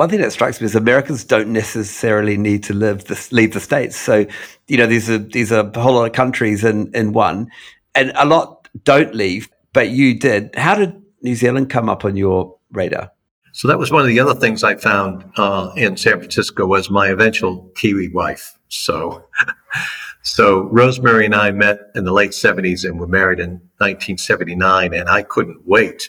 one 0.00 0.08
thing 0.08 0.22
that 0.22 0.32
strikes 0.32 0.62
me 0.62 0.64
is 0.64 0.74
Americans 0.74 1.24
don't 1.24 1.52
necessarily 1.52 2.38
need 2.38 2.62
to 2.62 2.72
live 2.72 3.04
this, 3.04 3.32
leave 3.32 3.52
the 3.52 3.60
states. 3.60 3.96
So, 3.96 4.24
you 4.66 4.78
know, 4.78 4.86
these 4.86 5.10
are 5.10 5.18
these 5.18 5.52
are 5.52 5.70
a 5.74 5.78
whole 5.78 5.92
lot 5.92 6.06
of 6.06 6.14
countries 6.14 6.64
in 6.64 6.90
in 6.94 7.12
one, 7.12 7.50
and 7.94 8.10
a 8.14 8.24
lot 8.24 8.66
don't 8.84 9.14
leave, 9.14 9.50
but 9.74 9.90
you 9.90 10.18
did. 10.18 10.56
How 10.56 10.74
did 10.74 11.02
New 11.20 11.34
Zealand 11.34 11.68
come 11.68 11.90
up 11.90 12.06
on 12.06 12.16
your 12.16 12.56
radar? 12.72 13.12
So 13.52 13.68
that 13.68 13.78
was 13.78 13.92
one 13.92 14.00
of 14.00 14.08
the 14.08 14.18
other 14.20 14.34
things 14.34 14.64
I 14.64 14.76
found 14.76 15.22
uh, 15.36 15.70
in 15.76 15.98
San 15.98 16.18
Francisco 16.18 16.64
was 16.64 16.88
my 16.88 17.08
eventual 17.08 17.70
Kiwi 17.74 18.08
wife. 18.08 18.58
So, 18.68 19.28
so 20.22 20.62
Rosemary 20.62 21.26
and 21.26 21.34
I 21.34 21.50
met 21.50 21.78
in 21.94 22.04
the 22.04 22.12
late 22.14 22.30
'70s 22.30 22.88
and 22.88 22.98
were 22.98 23.06
married 23.06 23.38
in 23.38 23.60
1979, 23.76 24.94
and 24.94 25.10
I 25.10 25.20
couldn't 25.20 25.66
wait 25.66 26.08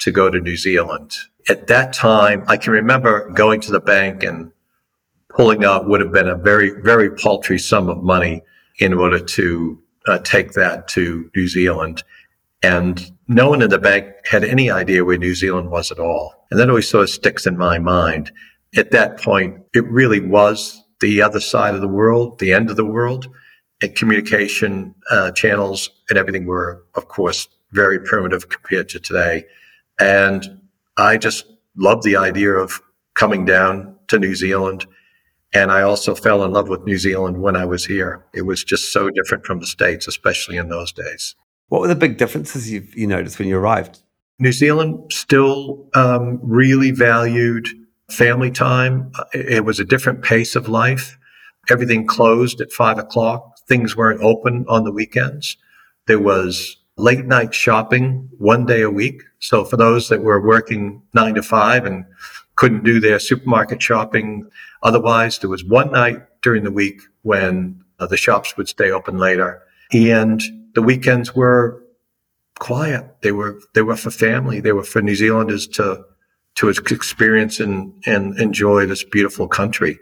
to 0.00 0.10
go 0.10 0.30
to 0.30 0.40
New 0.40 0.56
Zealand. 0.56 1.14
At 1.48 1.68
that 1.68 1.92
time, 1.92 2.44
I 2.48 2.56
can 2.56 2.72
remember 2.72 3.30
going 3.30 3.60
to 3.62 3.72
the 3.72 3.80
bank 3.80 4.22
and 4.22 4.52
pulling 5.30 5.64
out 5.64 5.88
would 5.88 6.00
have 6.00 6.12
been 6.12 6.28
a 6.28 6.36
very, 6.36 6.70
very 6.82 7.10
paltry 7.10 7.58
sum 7.58 7.88
of 7.88 8.02
money 8.02 8.42
in 8.78 8.94
order 8.94 9.18
to 9.18 9.82
uh, 10.08 10.18
take 10.18 10.52
that 10.52 10.88
to 10.88 11.30
New 11.36 11.48
Zealand. 11.48 12.02
And 12.62 13.10
no 13.28 13.50
one 13.50 13.62
in 13.62 13.70
the 13.70 13.78
bank 13.78 14.06
had 14.24 14.44
any 14.44 14.70
idea 14.70 15.04
where 15.04 15.18
New 15.18 15.34
Zealand 15.34 15.70
was 15.70 15.92
at 15.92 15.98
all. 15.98 16.34
And 16.50 16.58
that 16.58 16.68
always 16.68 16.88
sort 16.88 17.04
of 17.04 17.10
sticks 17.10 17.46
in 17.46 17.56
my 17.56 17.78
mind. 17.78 18.32
At 18.76 18.90
that 18.92 19.20
point, 19.20 19.60
it 19.74 19.84
really 19.84 20.20
was 20.20 20.82
the 21.00 21.22
other 21.22 21.40
side 21.40 21.74
of 21.74 21.80
the 21.80 21.88
world, 21.88 22.38
the 22.38 22.52
end 22.52 22.70
of 22.70 22.76
the 22.76 22.84
world. 22.84 23.28
And 23.82 23.94
communication 23.94 24.94
uh, 25.10 25.32
channels 25.32 25.90
and 26.08 26.18
everything 26.18 26.46
were, 26.46 26.84
of 26.94 27.08
course, 27.08 27.48
very 27.72 27.98
primitive 27.98 28.48
compared 28.48 28.88
to 28.90 29.00
today. 29.00 29.44
And 30.00 30.60
I 30.96 31.16
just 31.16 31.46
loved 31.76 32.02
the 32.02 32.16
idea 32.16 32.52
of 32.52 32.80
coming 33.14 33.44
down 33.44 33.96
to 34.08 34.18
New 34.18 34.34
Zealand. 34.34 34.86
And 35.54 35.70
I 35.70 35.82
also 35.82 36.14
fell 36.14 36.44
in 36.44 36.52
love 36.52 36.68
with 36.68 36.84
New 36.84 36.98
Zealand 36.98 37.40
when 37.40 37.56
I 37.56 37.64
was 37.64 37.84
here. 37.84 38.24
It 38.34 38.42
was 38.42 38.62
just 38.62 38.92
so 38.92 39.10
different 39.10 39.46
from 39.46 39.60
the 39.60 39.66
States, 39.66 40.06
especially 40.06 40.56
in 40.56 40.68
those 40.68 40.92
days. 40.92 41.34
What 41.68 41.80
were 41.80 41.88
the 41.88 41.94
big 41.94 42.16
differences 42.16 42.70
you 42.70 42.86
you 42.94 43.06
noticed 43.06 43.38
when 43.38 43.48
you 43.48 43.58
arrived? 43.58 44.00
New 44.38 44.52
Zealand 44.52 45.12
still 45.12 45.88
um, 45.94 46.38
really 46.42 46.90
valued 46.90 47.68
family 48.10 48.50
time. 48.50 49.10
It 49.32 49.64
was 49.64 49.80
a 49.80 49.84
different 49.84 50.22
pace 50.22 50.54
of 50.54 50.68
life. 50.68 51.18
Everything 51.68 52.06
closed 52.06 52.60
at 52.60 52.70
five 52.70 52.98
o'clock. 52.98 53.58
Things 53.66 53.96
weren't 53.96 54.22
open 54.22 54.64
on 54.68 54.84
the 54.84 54.92
weekends. 54.92 55.56
There 56.06 56.20
was 56.20 56.76
late 56.96 57.26
night 57.26 57.54
shopping 57.54 58.28
one 58.38 58.64
day 58.64 58.82
a 58.82 58.90
week. 58.90 59.22
So 59.38 59.64
for 59.64 59.76
those 59.76 60.08
that 60.08 60.22
were 60.22 60.40
working 60.40 61.02
nine 61.14 61.34
to 61.34 61.42
five 61.42 61.84
and 61.84 62.04
couldn't 62.56 62.84
do 62.84 63.00
their 63.00 63.18
supermarket 63.18 63.82
shopping 63.82 64.48
otherwise, 64.82 65.38
there 65.38 65.50
was 65.50 65.64
one 65.64 65.92
night 65.92 66.22
during 66.42 66.64
the 66.64 66.70
week 66.70 67.00
when 67.22 67.82
uh, 67.98 68.06
the 68.06 68.16
shops 68.16 68.56
would 68.56 68.68
stay 68.68 68.90
open 68.90 69.18
later. 69.18 69.62
And 69.92 70.42
the 70.74 70.82
weekends 70.82 71.34
were 71.34 71.82
quiet. 72.58 73.04
They 73.22 73.32
were 73.32 73.60
they 73.74 73.82
were 73.82 73.96
for 73.96 74.10
family. 74.10 74.60
They 74.60 74.72
were 74.72 74.84
for 74.84 75.02
New 75.02 75.14
Zealanders 75.14 75.66
to 75.68 76.04
to 76.56 76.68
experience 76.68 77.60
and 77.60 77.92
and 78.06 78.38
enjoy 78.40 78.86
this 78.86 79.04
beautiful 79.04 79.48
country. 79.48 79.98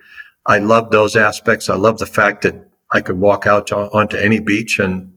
I 0.46 0.58
love 0.58 0.90
those 0.90 1.16
aspects. 1.16 1.68
I 1.68 1.76
love 1.76 1.98
the 1.98 2.06
fact 2.06 2.42
that 2.42 2.54
I 2.92 3.00
could 3.00 3.18
walk 3.18 3.46
out 3.46 3.66
to, 3.68 3.76
onto 3.76 4.16
any 4.16 4.40
beach 4.40 4.78
and 4.78 5.12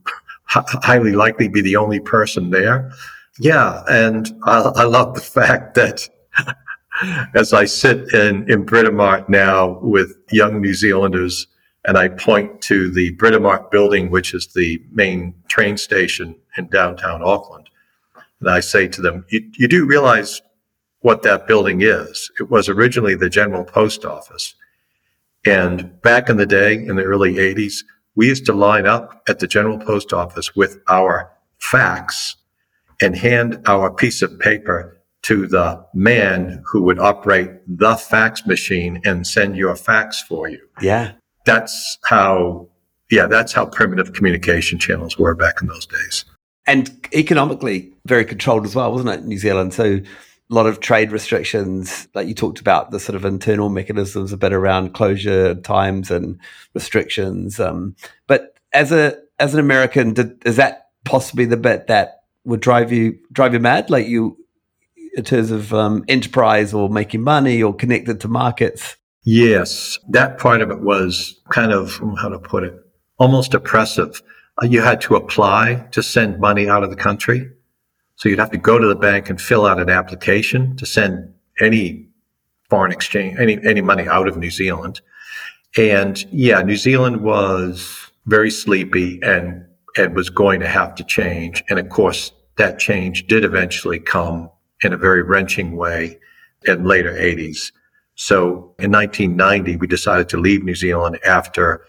highly 0.47 1.11
likely 1.11 1.47
be 1.47 1.61
the 1.61 1.75
only 1.75 1.99
person 1.99 2.49
there. 2.49 2.91
Yeah, 3.39 3.83
and 3.89 4.31
I, 4.45 4.59
I 4.75 4.83
love 4.83 5.15
the 5.15 5.21
fact 5.37 5.75
that 5.75 6.07
as 7.35 7.53
I 7.53 7.65
sit 7.65 8.13
in 8.13 8.49
in 8.49 8.65
Britomart 8.65 9.29
now 9.29 9.79
with 9.81 10.15
young 10.31 10.61
New 10.61 10.73
Zealanders 10.73 11.47
and 11.85 11.97
I 11.97 12.09
point 12.09 12.61
to 12.63 12.91
the 12.91 13.15
Britomart 13.15 13.71
building, 13.71 14.09
which 14.09 14.33
is 14.33 14.47
the 14.47 14.83
main 14.91 15.33
train 15.47 15.77
station 15.77 16.35
in 16.57 16.67
downtown 16.67 17.23
Auckland. 17.23 17.69
And 18.41 18.49
I 18.49 18.59
say 18.59 18.87
to 18.89 19.01
them, 19.01 19.25
you, 19.29 19.49
you 19.57 19.67
do 19.67 19.85
realize 19.85 20.41
what 20.99 21.23
that 21.23 21.47
building 21.47 21.81
is. 21.81 22.29
It 22.39 22.51
was 22.51 22.67
originally 22.67 23.15
the 23.15 23.29
General 23.29 23.63
Post 23.63 24.03
Office. 24.03 24.55
And 25.45 26.01
back 26.01 26.29
in 26.29 26.35
the 26.35 26.45
day, 26.45 26.73
in 26.73 26.97
the 26.97 27.03
early 27.03 27.35
80s, 27.35 27.83
we 28.17 28.27
used 28.27 28.47
to 28.47 28.53
line 28.53 28.87
up 28.87 29.21
at 29.29 29.39
the 29.39 29.47
General 29.47 29.77
Post 29.77 30.11
Office 30.11 30.55
with 30.55 30.81
our 30.89 31.31
fax 31.59 32.35
and 32.99 33.15
hand 33.15 33.61
our 33.67 33.91
piece 33.91 34.23
of 34.23 34.37
paper 34.39 34.99
to 35.21 35.45
the 35.45 35.85
man 35.93 36.63
who 36.65 36.81
would 36.81 36.99
operate 36.99 37.51
the 37.67 37.95
fax 37.95 38.45
machine 38.45 38.99
and 39.05 39.25
send 39.25 39.55
your 39.55 39.75
fax 39.75 40.21
for 40.21 40.49
you. 40.49 40.59
Yeah. 40.81 41.13
That's 41.45 41.97
how 42.05 42.67
yeah 43.11 43.27
that's 43.27 43.53
how 43.53 43.65
primitive 43.67 44.13
communication 44.13 44.79
channels 44.79 45.17
were 45.17 45.35
back 45.35 45.61
in 45.61 45.67
those 45.67 45.85
days. 45.85 46.25
And 46.65 47.07
economically 47.13 47.93
very 48.05 48.25
controlled 48.25 48.65
as 48.65 48.75
well 48.75 48.91
wasn't 48.91 49.11
it 49.11 49.25
new 49.25 49.37
zealand? 49.37 49.73
So 49.73 49.99
a 50.49 50.53
lot 50.53 50.65
of 50.65 50.79
trade 50.79 51.11
restrictions 51.11 52.07
like 52.13 52.27
you 52.27 52.33
talked 52.33 52.59
about 52.59 52.91
the 52.91 52.99
sort 52.99 53.15
of 53.15 53.25
internal 53.25 53.69
mechanisms 53.69 54.31
a 54.31 54.37
bit 54.37 54.53
around 54.53 54.93
closure 54.93 55.55
times 55.55 56.09
and 56.09 56.39
restrictions 56.73 57.59
um, 57.59 57.95
but 58.27 58.55
as 58.73 58.91
a 58.91 59.17
as 59.39 59.53
an 59.53 59.59
american 59.59 60.13
did, 60.13 60.41
is 60.45 60.55
that 60.55 60.89
possibly 61.05 61.45
the 61.45 61.57
bit 61.57 61.87
that 61.87 62.23
would 62.45 62.59
drive 62.59 62.91
you 62.91 63.17
drive 63.31 63.53
you 63.53 63.59
mad 63.59 63.89
like 63.89 64.07
you 64.07 64.37
in 65.15 65.23
terms 65.23 65.49
of 65.51 65.73
um, 65.73 66.05
enterprise 66.07 66.73
or 66.73 66.89
making 66.89 67.21
money 67.21 67.61
or 67.61 67.73
connected 67.73 68.21
to 68.21 68.27
markets 68.27 68.97
Yes, 69.29 69.99
that 70.07 70.37
part 70.37 70.61
of 70.61 70.71
it 70.71 70.79
was 70.79 71.37
kind 71.49 71.73
of, 71.73 71.99
how 72.17 72.29
to 72.29 72.39
put 72.39 72.63
it, 72.63 72.73
almost 73.17 73.53
oppressive. 73.53 74.21
Uh, 74.63 74.67
you 74.67 74.81
had 74.81 75.01
to 75.01 75.17
apply 75.17 75.85
to 75.91 76.01
send 76.01 76.39
money 76.39 76.69
out 76.69 76.81
of 76.81 76.91
the 76.91 76.95
country. 76.95 77.51
So 78.17 78.29
you'd 78.29 78.39
have 78.39 78.51
to 78.51 78.57
go 78.57 78.79
to 78.79 78.87
the 78.87 78.95
bank 78.95 79.29
and 79.29 79.39
fill 79.39 79.65
out 79.65 79.79
an 79.79 79.89
application 79.89 80.75
to 80.77 80.85
send 80.85 81.33
any 81.59 82.07
foreign 82.69 82.91
exchange, 82.91 83.37
any, 83.39 83.59
any 83.63 83.81
money 83.81 84.07
out 84.07 84.27
of 84.27 84.37
New 84.37 84.49
Zealand. 84.49 85.01
And 85.77 86.25
yeah, 86.31 86.61
New 86.63 86.75
Zealand 86.77 87.21
was 87.21 88.11
very 88.25 88.49
sleepy 88.49 89.21
and, 89.21 89.65
and 89.97 90.15
was 90.15 90.31
going 90.31 90.59
to 90.61 90.67
have 90.67 90.95
to 90.95 91.03
change. 91.03 91.63
And 91.69 91.77
of 91.77 91.89
course, 91.89 92.31
that 92.57 92.79
change 92.79 93.27
did 93.27 93.45
eventually 93.45 93.99
come 93.99 94.49
in 94.83 94.93
a 94.93 94.97
very 94.97 95.21
wrenching 95.21 95.77
way 95.77 96.19
in 96.65 96.85
later 96.85 97.13
80s. 97.13 97.71
So 98.15 98.73
in 98.79 98.91
1990, 98.91 99.75
we 99.75 99.85
decided 99.85 100.27
to 100.29 100.37
leave 100.37 100.63
New 100.63 100.75
Zealand 100.75 101.19
after 101.23 101.85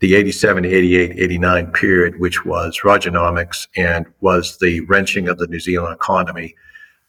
the 0.00 0.14
87, 0.14 0.64
88, 0.64 1.18
89 1.18 1.72
period, 1.72 2.20
which 2.20 2.44
was 2.44 2.80
Rogernomics 2.84 3.66
and 3.76 4.06
was 4.20 4.58
the 4.58 4.80
wrenching 4.82 5.28
of 5.28 5.38
the 5.38 5.46
New 5.46 5.60
Zealand 5.60 5.94
economy 5.94 6.54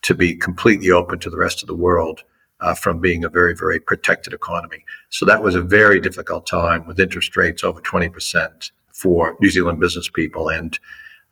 to 0.04 0.14
be 0.14 0.36
completely 0.36 0.92
open 0.92 1.20
to 1.20 1.30
the 1.30 1.38
rest 1.38 1.62
of 1.62 1.68
the 1.68 1.76
world 1.76 2.24
uh, 2.62 2.74
from 2.74 3.00
being 3.00 3.24
a 3.24 3.30
very, 3.30 3.56
very 3.56 3.80
protected 3.80 4.34
economy. 4.34 4.84
So 5.10 5.26
that 5.26 5.44
was 5.44 5.56
a 5.56 5.62
very 5.62 6.00
difficult 6.00 6.48
time 6.48 6.88
with 6.88 7.00
interest 7.00 7.36
rates 7.36 7.64
over 7.64 7.82
20% 7.82 8.72
for 8.94 9.36
New 9.42 9.50
Zealand 9.50 9.80
business 9.80 10.10
people. 10.10 10.50
And 10.50 10.78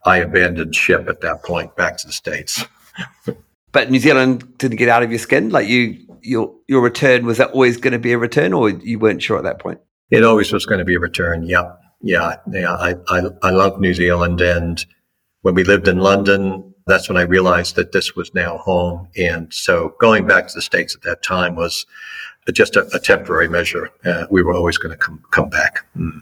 I 0.05 0.17
abandoned 0.17 0.75
ship 0.75 1.07
at 1.07 1.21
that 1.21 1.43
point 1.43 1.75
back 1.75 1.97
to 1.97 2.07
the 2.07 2.13
States. 2.13 2.65
but 3.71 3.89
New 3.89 3.99
Zealand 3.99 4.57
didn't 4.57 4.77
get 4.77 4.89
out 4.89 5.03
of 5.03 5.09
your 5.09 5.19
skin. 5.19 5.49
Like 5.49 5.67
you 5.67 6.01
your 6.21 6.55
your 6.67 6.81
return 6.81 7.25
was 7.25 7.37
that 7.37 7.51
always 7.51 7.77
going 7.77 7.93
to 7.93 7.99
be 7.99 8.13
a 8.13 8.17
return, 8.17 8.53
or 8.53 8.69
you 8.69 8.99
weren't 8.99 9.21
sure 9.21 9.37
at 9.37 9.43
that 9.43 9.59
point? 9.59 9.79
It 10.09 10.23
always 10.23 10.51
was 10.51 10.65
going 10.65 10.79
to 10.79 10.85
be 10.85 10.95
a 10.95 10.99
return. 10.99 11.43
Yeah, 11.43 11.73
yeah, 12.01 12.35
yeah. 12.51 12.73
I 12.73 12.95
I, 13.07 13.21
I 13.41 13.49
love 13.49 13.79
New 13.79 13.93
Zealand, 13.93 14.41
and 14.41 14.85
when 15.41 15.55
we 15.55 15.63
lived 15.63 15.87
in 15.87 15.99
London, 15.99 16.73
that's 16.87 17.09
when 17.09 17.17
I 17.17 17.21
realized 17.21 17.75
that 17.75 17.91
this 17.91 18.15
was 18.15 18.33
now 18.33 18.57
home. 18.57 19.07
And 19.17 19.53
so 19.53 19.95
going 19.99 20.27
back 20.27 20.47
to 20.47 20.53
the 20.55 20.61
states 20.61 20.95
at 20.95 21.01
that 21.03 21.23
time 21.23 21.55
was 21.55 21.85
just 22.53 22.75
a, 22.75 22.87
a 22.93 22.99
temporary 22.99 23.49
measure. 23.49 23.89
Uh, 24.03 24.25
we 24.29 24.43
were 24.43 24.53
always 24.53 24.77
going 24.77 24.91
to 24.91 24.97
come 24.97 25.23
come 25.31 25.49
back. 25.49 25.85
Mm. 25.97 26.21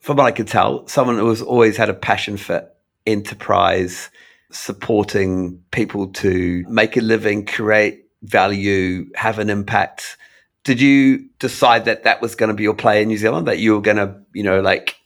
From 0.00 0.18
what 0.18 0.26
I 0.26 0.32
could 0.32 0.48
tell, 0.48 0.86
someone 0.86 1.16
who 1.16 1.28
has 1.30 1.40
always 1.40 1.78
had 1.78 1.88
a 1.88 1.94
passion 1.94 2.36
for 2.36 2.68
enterprise, 3.06 4.10
supporting 4.50 5.62
people 5.70 6.08
to 6.08 6.64
make 6.68 6.96
a 6.96 7.00
living, 7.00 7.46
create 7.46 8.04
value, 8.22 9.06
have 9.14 9.38
an 9.38 9.48
impact. 9.48 10.18
Did 10.64 10.80
you 10.80 11.28
decide 11.38 11.84
that 11.84 12.04
that 12.04 12.20
was 12.20 12.34
going 12.34 12.48
to 12.48 12.54
be 12.54 12.62
your 12.62 12.74
play 12.74 13.02
in 13.02 13.08
New 13.08 13.18
Zealand? 13.18 13.46
That 13.46 13.58
you 13.58 13.74
were 13.74 13.82
going 13.82 13.98
to, 13.98 14.16
you 14.32 14.42
know, 14.42 14.60
like, 14.60 14.96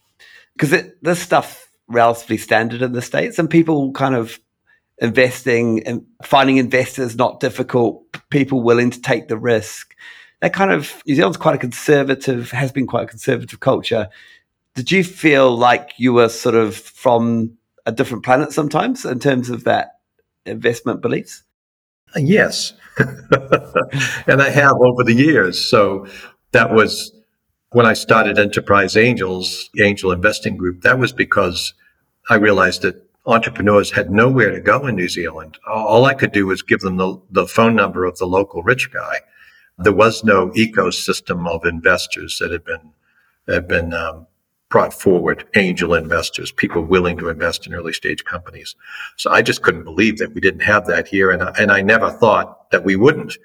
because 0.57 0.85
this 1.03 1.21
stuff 1.21 1.71
relatively 1.89 2.37
standard 2.37 2.83
in 2.83 2.93
the 2.93 3.03
states, 3.03 3.39
and 3.39 3.51
people 3.51 3.93
kind 3.93 4.15
of 4.15 4.39
investing 4.99 5.87
and 5.87 6.05
finding 6.23 6.57
investors 6.57 7.17
not 7.17 7.41
difficult, 7.41 8.05
people 8.31 8.63
willing 8.63 8.91
to 8.91 9.01
take 9.01 9.29
the 9.29 9.39
risk. 9.39 9.95
That 10.41 10.53
kind 10.53 10.71
of 10.71 11.03
New 11.07 11.15
Zealand's 11.15 11.37
quite 11.37 11.55
a 11.55 11.59
conservative, 11.59 12.51
has 12.51 12.73
been 12.73 12.87
quite 12.87 13.05
a 13.05 13.07
conservative 13.07 13.61
culture. 13.61 14.09
Did 14.75 14.93
you 14.93 15.03
feel 15.03 15.57
like 15.57 15.93
you 15.97 16.13
were 16.13 16.29
sort 16.29 16.55
of 16.55 16.77
from 16.77 17.57
a 17.87 17.93
different 17.93 18.25
planet 18.25 18.53
sometimes 18.53 19.05
in 19.05 19.19
terms 19.19 19.51
of 19.51 19.65
that 19.65 19.99
investment 20.47 21.01
beliefs? 21.01 21.43
Yes. 22.17 22.73
and 24.27 24.43
I 24.43 24.51
have 24.51 24.77
over 24.81 25.05
the 25.05 25.15
years. 25.15 25.69
So 25.69 26.07
that 26.53 26.73
was 26.73 27.13
when 27.71 27.87
I 27.87 27.93
started 27.93 28.39
Enterprise 28.39 28.97
Angels, 28.97 29.71
Angel 29.79 30.13
Investing 30.13 30.57
Group. 30.57 30.83
That 30.83 30.99
was 30.99 31.13
because 31.13 31.75
I 32.31 32.37
realized 32.37 32.83
that 32.83 33.05
entrepreneurs 33.27 33.91
had 33.91 34.11
nowhere 34.11 34.51
to 34.51 34.61
go 34.61 34.87
in 34.87 34.97
New 34.97 35.09
Zealand. 35.09 35.59
All 35.67 36.07
I 36.07 36.15
could 36.15 36.33
do 36.33 36.47
was 36.47 36.63
give 36.63 36.81
them 36.81 36.97
the, 36.97 37.21
the 37.31 37.47
phone 37.47 37.77
number 37.77 38.05
of 38.05 38.17
the 38.19 38.27
local 38.27 38.63
rich 38.63 38.91
guy. 38.91 39.21
There 39.77 39.93
was 39.93 40.25
no 40.25 40.49
ecosystem 40.51 41.49
of 41.49 41.65
investors 41.65 42.39
that 42.41 42.51
had 42.51 42.65
been 42.65 42.93
had 43.47 43.69
been 43.69 43.95
um, 43.95 44.27
brought 44.71 44.93
forward, 44.93 45.47
angel 45.57 45.95
investors, 45.95 46.53
people 46.53 46.83
willing 46.83 47.17
to 47.19 47.29
invest 47.29 47.67
in 47.67 47.75
early 47.75 47.93
stage 47.93 48.25
companies. 48.25 48.77
So 49.17 49.31
I 49.31 49.41
just 49.43 49.63
couldn't 49.63 49.85
believe 49.85 50.19
that 50.19 50.35
we 50.35 50.41
didn't 50.41 50.61
have 50.61 50.87
that 50.87 51.09
here, 51.09 51.31
and 51.31 51.43
and 51.59 51.73
I 51.73 51.81
never 51.81 52.11
thought 52.11 52.71
that 52.71 52.85
we 52.85 52.97
wouldn't. 52.97 53.37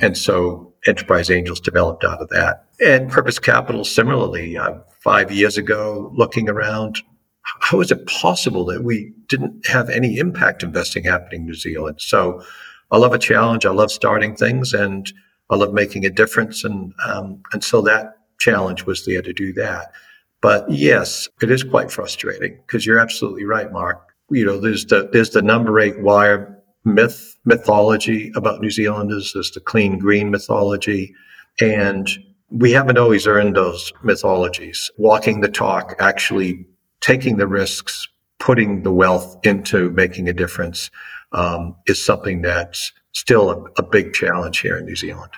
And 0.00 0.16
so 0.16 0.72
Enterprise 0.86 1.30
Angels 1.30 1.60
developed 1.60 2.04
out 2.04 2.22
of 2.22 2.28
that. 2.30 2.64
And 2.80 3.10
Purpose 3.10 3.38
Capital, 3.38 3.84
similarly, 3.84 4.56
uh, 4.56 4.78
five 5.00 5.30
years 5.30 5.58
ago, 5.58 6.10
looking 6.14 6.48
around, 6.48 7.02
how 7.42 7.80
is 7.80 7.90
it 7.90 8.06
possible 8.06 8.64
that 8.66 8.84
we 8.84 9.12
didn't 9.28 9.66
have 9.66 9.90
any 9.90 10.18
impact 10.18 10.62
investing 10.62 11.04
happening 11.04 11.40
in 11.40 11.46
New 11.46 11.54
Zealand? 11.54 12.00
So 12.00 12.42
I 12.90 12.96
love 12.96 13.12
a 13.12 13.18
challenge. 13.18 13.66
I 13.66 13.70
love 13.70 13.90
starting 13.90 14.34
things 14.34 14.72
and 14.72 15.12
I 15.50 15.56
love 15.56 15.74
making 15.74 16.06
a 16.06 16.10
difference. 16.10 16.64
And, 16.64 16.94
um, 17.04 17.42
and 17.52 17.62
so 17.62 17.82
that 17.82 18.18
challenge 18.38 18.86
was 18.86 19.04
there 19.04 19.22
to 19.22 19.32
do 19.32 19.52
that. 19.54 19.92
But 20.40 20.70
yes, 20.70 21.28
it 21.42 21.50
is 21.50 21.62
quite 21.62 21.90
frustrating 21.90 22.58
because 22.66 22.86
you're 22.86 22.98
absolutely 22.98 23.44
right, 23.44 23.70
Mark. 23.70 24.06
You 24.30 24.46
know, 24.46 24.58
there's 24.58 24.86
the, 24.86 25.08
there's 25.12 25.30
the 25.30 25.42
number 25.42 25.78
eight 25.80 26.00
wire 26.00 26.62
myth, 26.84 27.36
mythology 27.44 28.32
about 28.34 28.60
New 28.60 28.70
Zealanders. 28.70 29.32
There's 29.32 29.50
the 29.50 29.60
clean 29.60 29.98
green 29.98 30.30
mythology. 30.30 31.14
And 31.60 32.08
we 32.50 32.72
haven't 32.72 32.98
always 32.98 33.26
earned 33.26 33.56
those 33.56 33.92
mythologies. 34.02 34.90
Walking 34.96 35.40
the 35.40 35.48
talk, 35.48 35.94
actually 35.98 36.66
taking 37.00 37.36
the 37.36 37.46
risks, 37.46 38.08
putting 38.38 38.82
the 38.82 38.92
wealth 38.92 39.36
into 39.44 39.90
making 39.90 40.28
a 40.28 40.32
difference 40.32 40.90
um, 41.32 41.76
is 41.86 42.02
something 42.04 42.42
that's 42.42 42.92
still 43.12 43.50
a, 43.50 43.64
a, 43.78 43.82
big 43.82 44.12
challenge 44.12 44.60
here 44.60 44.76
in 44.76 44.84
New 44.84 44.96
Zealand. 44.96 45.32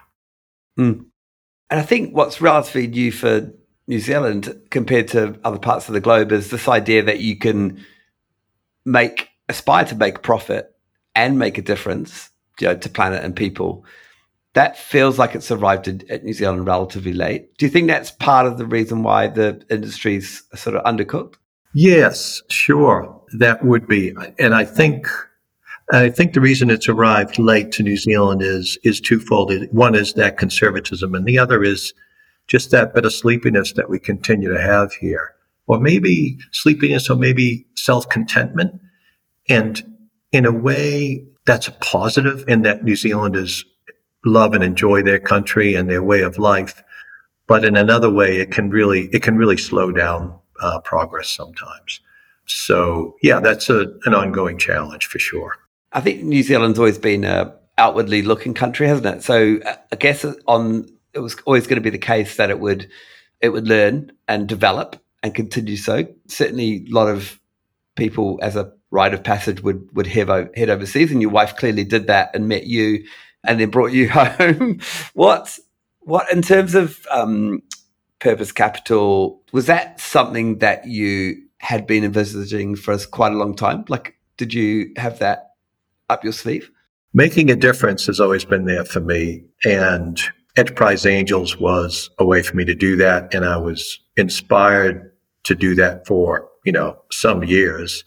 Mm. 0.79 1.05
And 1.71 1.81
I 1.81 1.83
think 1.83 2.15
what's 2.15 2.41
relatively 2.41 2.87
new 2.87 3.13
for 3.13 3.53
New 3.87 3.99
Zealand 3.99 4.61
compared 4.71 5.09
to 5.09 5.39
other 5.45 5.59
parts 5.59 5.89
of 5.89 5.95
the 5.95 6.01
globe 6.01 6.33
is 6.33 6.51
this 6.51 6.69
idea 6.69 7.03
that 7.03 7.21
you 7.21 7.37
can 7.37 7.85
make 8.85 9.31
aspire 9.49 9.85
to 9.87 9.95
make 9.95 10.23
profit 10.23 10.75
and 11.15 11.39
make 11.39 11.59
a 11.59 11.63
difference 11.63 12.31
you 12.61 12.69
know, 12.69 12.77
to 12.77 12.89
planet 12.89 13.25
and 13.25 13.35
people. 13.35 13.85
That 14.55 14.77
feels 14.77 15.19
like 15.19 15.35
it's 15.35 15.51
arrived 15.51 15.89
in, 15.89 16.03
at 16.11 16.25
New 16.25 16.33
Zealand 16.33 16.67
relatively 16.67 17.13
late. 17.13 17.57
Do 17.57 17.67
you 17.67 17.71
think 17.71 17.89
that's 17.89 18.11
part 18.11 18.47
of 18.47 18.59
the 18.59 18.67
reason 18.67 19.03
why 19.03 19.29
the 19.29 19.63
industry's 19.71 20.43
sort 20.55 20.77
of 20.77 20.85
undercooked? 20.85 21.35
Yes, 21.75 22.43
sure, 22.51 23.19
that 23.39 23.65
would 23.65 23.89
be, 23.89 24.15
and 24.39 24.55
I 24.55 24.65
think, 24.65 25.07
I 25.91 26.11
think 26.11 26.35
the 26.35 26.41
reason 26.41 26.69
it's 26.69 26.89
arrived 26.89 27.39
late 27.39 27.73
to 27.73 27.83
New 27.83 27.97
Zealand 27.97 28.43
is 28.43 28.79
is 28.85 29.01
twofold. 29.01 29.53
One 29.71 29.95
is 29.95 30.13
that 30.15 30.37
conservatism, 30.37 31.15
and 31.15 31.25
the 31.25 31.39
other 31.39 31.65
is 31.65 31.95
just 32.47 32.71
that 32.71 32.95
bit 32.95 33.05
of 33.05 33.13
sleepiness 33.13 33.73
that 33.75 33.89
we 33.89 33.99
continue 33.99 34.53
to 34.53 34.61
have 34.61 34.93
here, 34.95 35.35
or 35.67 35.81
maybe 35.81 36.39
sleepiness, 36.53 37.09
or 37.09 37.17
maybe 37.17 37.67
self 37.77 38.09
contentment, 38.09 38.81
and 39.49 39.83
in 40.33 40.47
a 40.47 40.53
way 40.53 41.25
that's 41.45 41.69
a 41.69 41.73
positive 41.73 42.45
in 42.49 42.63
that 42.63 42.85
New 42.85 42.97
Zealanders 42.97 43.65
love 44.25 44.55
and 44.55 44.63
enjoy 44.63 45.03
their 45.03 45.19
country 45.19 45.75
and 45.75 45.91
their 45.91 46.03
way 46.03 46.23
of 46.23 46.39
life, 46.39 46.83
but 47.47 47.65
in 47.65 47.77
another 47.77 48.11
way, 48.11 48.39
it 48.39 48.51
can 48.51 48.71
really 48.71 49.09
it 49.13 49.23
can 49.23 49.37
really 49.37 49.57
slow 49.57 49.93
down 49.93 50.39
uh, 50.61 50.81
progress 50.81 51.31
sometimes. 51.31 52.01
So 52.47 53.17
yeah, 53.23 53.41
that's 53.41 53.69
a, 53.71 53.87
an 54.05 54.15
ongoing 54.15 54.59
challenge 54.59 55.07
for 55.07 55.19
sure. 55.19 55.57
I 55.93 56.01
think 56.01 56.23
New 56.23 56.43
Zealand's 56.43 56.79
always 56.79 56.99
been 56.99 57.25
a 57.25 57.55
outwardly 57.79 58.23
looking 58.23 58.55
country, 58.55 58.87
hasn't 58.87 59.07
it? 59.07 59.23
So 59.23 59.61
I 59.91 59.97
guess 59.97 60.25
on 60.47 60.87
it 61.15 61.21
was 61.21 61.37
always 61.47 61.67
going 61.67 61.77
to 61.77 61.83
be 61.83 61.91
the 61.91 61.99
case 61.99 62.37
that 62.37 62.51
it 62.51 62.61
would 62.61 62.89
it 63.41 63.51
would 63.51 63.67
learn 63.67 64.13
and 64.29 64.49
develop 64.49 64.97
and 65.23 65.35
continue 65.35 65.77
so. 65.77 66.07
Certainly, 66.29 66.87
a 66.89 66.95
lot 66.95 67.09
of 67.09 67.41
people 67.97 68.39
as 68.43 68.57
a 68.57 68.73
rite 68.91 69.15
of 69.15 69.25
passage 69.25 69.63
would 69.63 69.89
would 69.95 70.07
head, 70.07 70.29
head 70.55 70.71
overseas, 70.71 71.11
and 71.11 71.21
your 71.21 71.31
wife 71.31 71.57
clearly 71.57 71.85
did 71.85 72.07
that 72.07 72.31
and 72.35 72.49
met 72.49 72.67
you, 72.67 73.05
and 73.45 73.61
then 73.61 73.71
brought 73.71 73.93
you 73.93 74.09
home. 74.11 74.81
what 75.15 75.59
what 76.01 76.31
in 76.33 76.43
terms 76.43 76.75
of 76.75 77.07
um, 77.11 77.63
Purpose 78.19 78.53
Capital, 78.53 79.43
was 79.53 79.67
that 79.67 80.01
something 80.01 80.59
that 80.59 80.87
you 80.87 81.43
had 81.59 81.87
been 81.87 82.05
envisaging 82.05 82.77
for 82.77 82.93
us 82.93 83.07
quite 83.07 83.33
a 83.33 83.37
long 83.37 83.55
time? 83.55 83.85
Like, 83.89 84.17
did 84.37 84.55
you 84.55 84.93
have 84.97 85.19
that 85.19 85.53
up 86.09 86.25
your 86.25 86.33
sleeve? 86.33 86.71
Making 87.15 87.51
a 87.51 87.57
difference 87.57 88.07
has 88.07 88.21
always 88.21 88.45
been 88.45 88.65
there 88.65 88.85
for 88.85 89.01
me. 89.01 89.45
And 89.65 90.21
Enterprise 90.57 91.07
Angels 91.07 91.59
was 91.59 92.11
a 92.19 92.25
way 92.25 92.43
for 92.43 92.57
me 92.57 92.65
to 92.65 92.75
do 92.75 92.97
that. 92.97 93.33
And 93.33 93.45
I 93.45 93.57
was 93.57 93.99
inspired 94.17 95.13
to 95.45 95.55
do 95.55 95.75
that 95.77 96.07
for, 96.07 96.49
you 96.65 96.73
know, 96.73 96.99
some 97.11 97.43
years. 97.43 98.05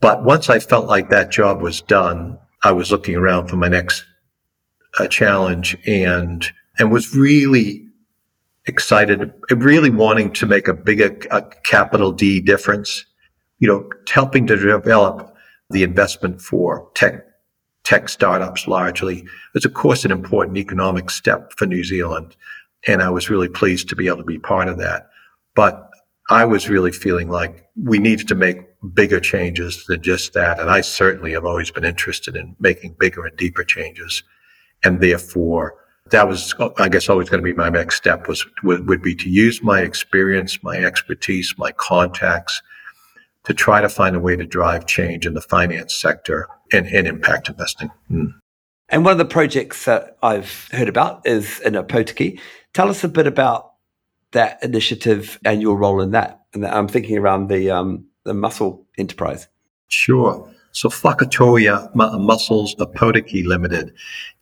But 0.00 0.24
once 0.24 0.48
I 0.48 0.58
felt 0.58 0.86
like 0.86 1.10
that 1.10 1.30
job 1.30 1.60
was 1.60 1.80
done, 1.80 2.38
I 2.62 2.72
was 2.72 2.90
looking 2.90 3.16
around 3.16 3.48
for 3.48 3.56
my 3.56 3.68
next 3.68 4.04
uh, 4.98 5.08
challenge 5.08 5.76
and, 5.86 6.44
and 6.78 6.92
was 6.92 7.16
really 7.16 7.84
excited, 8.66 9.32
really 9.50 9.90
wanting 9.90 10.32
to 10.34 10.46
make 10.46 10.68
a 10.68 10.74
bigger 10.74 11.16
a 11.30 11.42
capital 11.64 12.12
D 12.12 12.40
difference, 12.40 13.04
you 13.58 13.66
know, 13.66 13.88
helping 14.08 14.46
to 14.46 14.56
develop 14.56 15.34
the 15.70 15.82
investment 15.82 16.40
for 16.40 16.90
tech 16.94 17.24
tech 17.84 18.08
startups 18.08 18.66
largely 18.66 19.24
is 19.54 19.64
of 19.64 19.74
course 19.74 20.04
an 20.04 20.12
important 20.12 20.56
economic 20.56 21.10
step 21.10 21.52
for 21.52 21.66
New 21.66 21.84
Zealand. 21.84 22.36
And 22.86 23.02
I 23.02 23.10
was 23.10 23.30
really 23.30 23.48
pleased 23.48 23.88
to 23.88 23.96
be 23.96 24.06
able 24.06 24.18
to 24.18 24.24
be 24.24 24.38
part 24.38 24.68
of 24.68 24.78
that. 24.78 25.08
But 25.54 25.88
I 26.30 26.44
was 26.44 26.68
really 26.68 26.92
feeling 26.92 27.28
like 27.28 27.68
we 27.76 27.98
needed 27.98 28.28
to 28.28 28.34
make 28.34 28.58
bigger 28.94 29.20
changes 29.20 29.84
than 29.86 30.02
just 30.02 30.32
that. 30.32 30.58
And 30.58 30.70
I 30.70 30.80
certainly 30.80 31.32
have 31.32 31.44
always 31.44 31.70
been 31.70 31.84
interested 31.84 32.36
in 32.36 32.56
making 32.58 32.96
bigger 32.98 33.24
and 33.24 33.36
deeper 33.36 33.64
changes. 33.64 34.22
And 34.84 35.00
therefore, 35.00 35.74
that 36.10 36.28
was, 36.28 36.54
I 36.78 36.88
guess, 36.88 37.08
always 37.08 37.28
going 37.28 37.42
to 37.42 37.44
be 37.44 37.54
my 37.54 37.68
next 37.68 37.96
step 37.96 38.28
was 38.28 38.44
would 38.62 39.02
be 39.02 39.14
to 39.14 39.30
use 39.30 39.62
my 39.62 39.80
experience, 39.80 40.62
my 40.62 40.76
expertise, 40.76 41.54
my 41.56 41.72
contacts 41.72 42.60
to 43.44 43.54
try 43.54 43.80
to 43.80 43.88
find 43.88 44.14
a 44.14 44.20
way 44.20 44.36
to 44.36 44.46
drive 44.46 44.86
change 44.86 45.26
in 45.26 45.34
the 45.34 45.40
finance 45.40 45.94
sector 45.94 46.48
and, 46.72 46.86
and 46.86 47.06
impact 47.06 47.48
investing. 47.48 47.90
Mm. 48.10 48.34
And 48.88 49.04
one 49.04 49.12
of 49.12 49.18
the 49.18 49.24
projects 49.24 49.86
that 49.86 50.16
I've 50.22 50.68
heard 50.72 50.88
about 50.88 51.26
is 51.26 51.60
in 51.60 51.74
Opotiki. 51.74 52.38
Tell 52.74 52.88
us 52.90 53.04
a 53.04 53.08
bit 53.08 53.26
about 53.26 53.72
that 54.32 54.62
initiative 54.62 55.38
and 55.44 55.62
your 55.62 55.76
role 55.76 56.00
in 56.00 56.10
that. 56.10 56.42
And 56.52 56.66
I'm 56.66 56.88
thinking 56.88 57.16
around 57.18 57.48
the 57.48 57.70
um, 57.70 58.06
the 58.24 58.34
mussel 58.34 58.86
enterprise. 58.98 59.48
Sure. 59.88 60.48
So 60.72 60.88
Whakatōhea 60.88 61.94
Mussels 61.94 62.74
Opotiki 62.76 63.44
Limited 63.44 63.92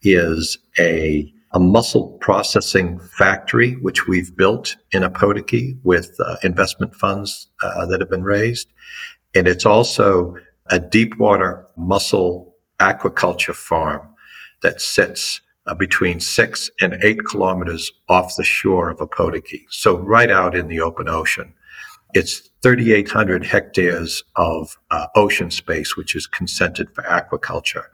is 0.01 0.57
a 0.79 1.31
a 1.53 1.59
mussel 1.59 2.17
processing 2.21 2.97
factory, 2.99 3.73
which 3.73 4.07
we've 4.07 4.35
built 4.37 4.77
in 4.93 5.03
Opotiki 5.03 5.77
with 5.83 6.15
uh, 6.19 6.37
investment 6.43 6.95
funds 6.95 7.49
uh, 7.61 7.85
that 7.87 7.99
have 7.99 8.09
been 8.09 8.23
raised. 8.23 8.69
And 9.35 9.47
it's 9.47 9.65
also 9.65 10.35
a 10.71 10.79
deep 10.79 11.17
water 11.17 11.67
mussel 11.75 12.55
aquaculture 12.79 13.53
farm 13.53 14.07
that 14.63 14.81
sits 14.81 15.41
uh, 15.67 15.75
between 15.75 16.19
six 16.19 16.69
and 16.81 16.97
eight 17.03 17.19
kilometers 17.25 17.91
off 18.09 18.35
the 18.37 18.43
shore 18.43 18.89
of 18.89 18.97
Opotiki. 18.97 19.65
So 19.69 19.97
right 19.97 20.31
out 20.31 20.55
in 20.55 20.67
the 20.67 20.79
open 20.79 21.07
ocean. 21.07 21.53
It's 22.13 22.49
3,800 22.63 23.45
hectares 23.45 24.23
of 24.35 24.77
uh, 24.89 25.07
ocean 25.15 25.51
space, 25.51 25.95
which 25.95 26.15
is 26.15 26.27
consented 26.27 26.93
for 26.93 27.03
aquaculture. 27.03 27.85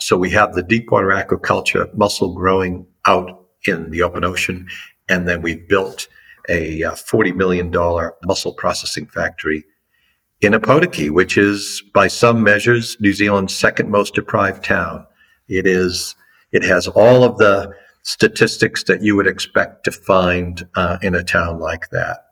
So 0.00 0.16
we 0.16 0.30
have 0.30 0.54
the 0.54 0.62
deepwater 0.62 1.08
aquaculture 1.08 1.92
mussel 1.94 2.34
growing 2.34 2.86
out 3.04 3.46
in 3.66 3.90
the 3.90 4.02
open 4.02 4.24
ocean. 4.24 4.66
And 5.08 5.28
then 5.28 5.42
we 5.42 5.56
built 5.56 6.08
a 6.48 6.82
uh, 6.82 6.92
$40 6.92 7.36
million 7.36 7.70
mussel 8.24 8.52
processing 8.54 9.06
factory 9.06 9.64
in 10.42 10.52
Ōpōtiki, 10.52 11.08
which 11.08 11.38
is 11.38 11.82
by 11.94 12.08
some 12.08 12.42
measures 12.42 12.96
New 13.00 13.12
Zealand's 13.12 13.56
second 13.56 13.90
most 13.90 14.14
deprived 14.14 14.64
town. 14.64 15.06
It 15.48 15.66
is, 15.66 16.16
it 16.50 16.64
has 16.64 16.88
all 16.88 17.22
of 17.22 17.38
the 17.38 17.72
statistics 18.02 18.82
that 18.84 19.02
you 19.02 19.14
would 19.14 19.28
expect 19.28 19.84
to 19.84 19.92
find 19.92 20.66
uh, 20.74 20.98
in 21.00 21.14
a 21.14 21.22
town 21.22 21.60
like 21.60 21.90
that. 21.90 22.26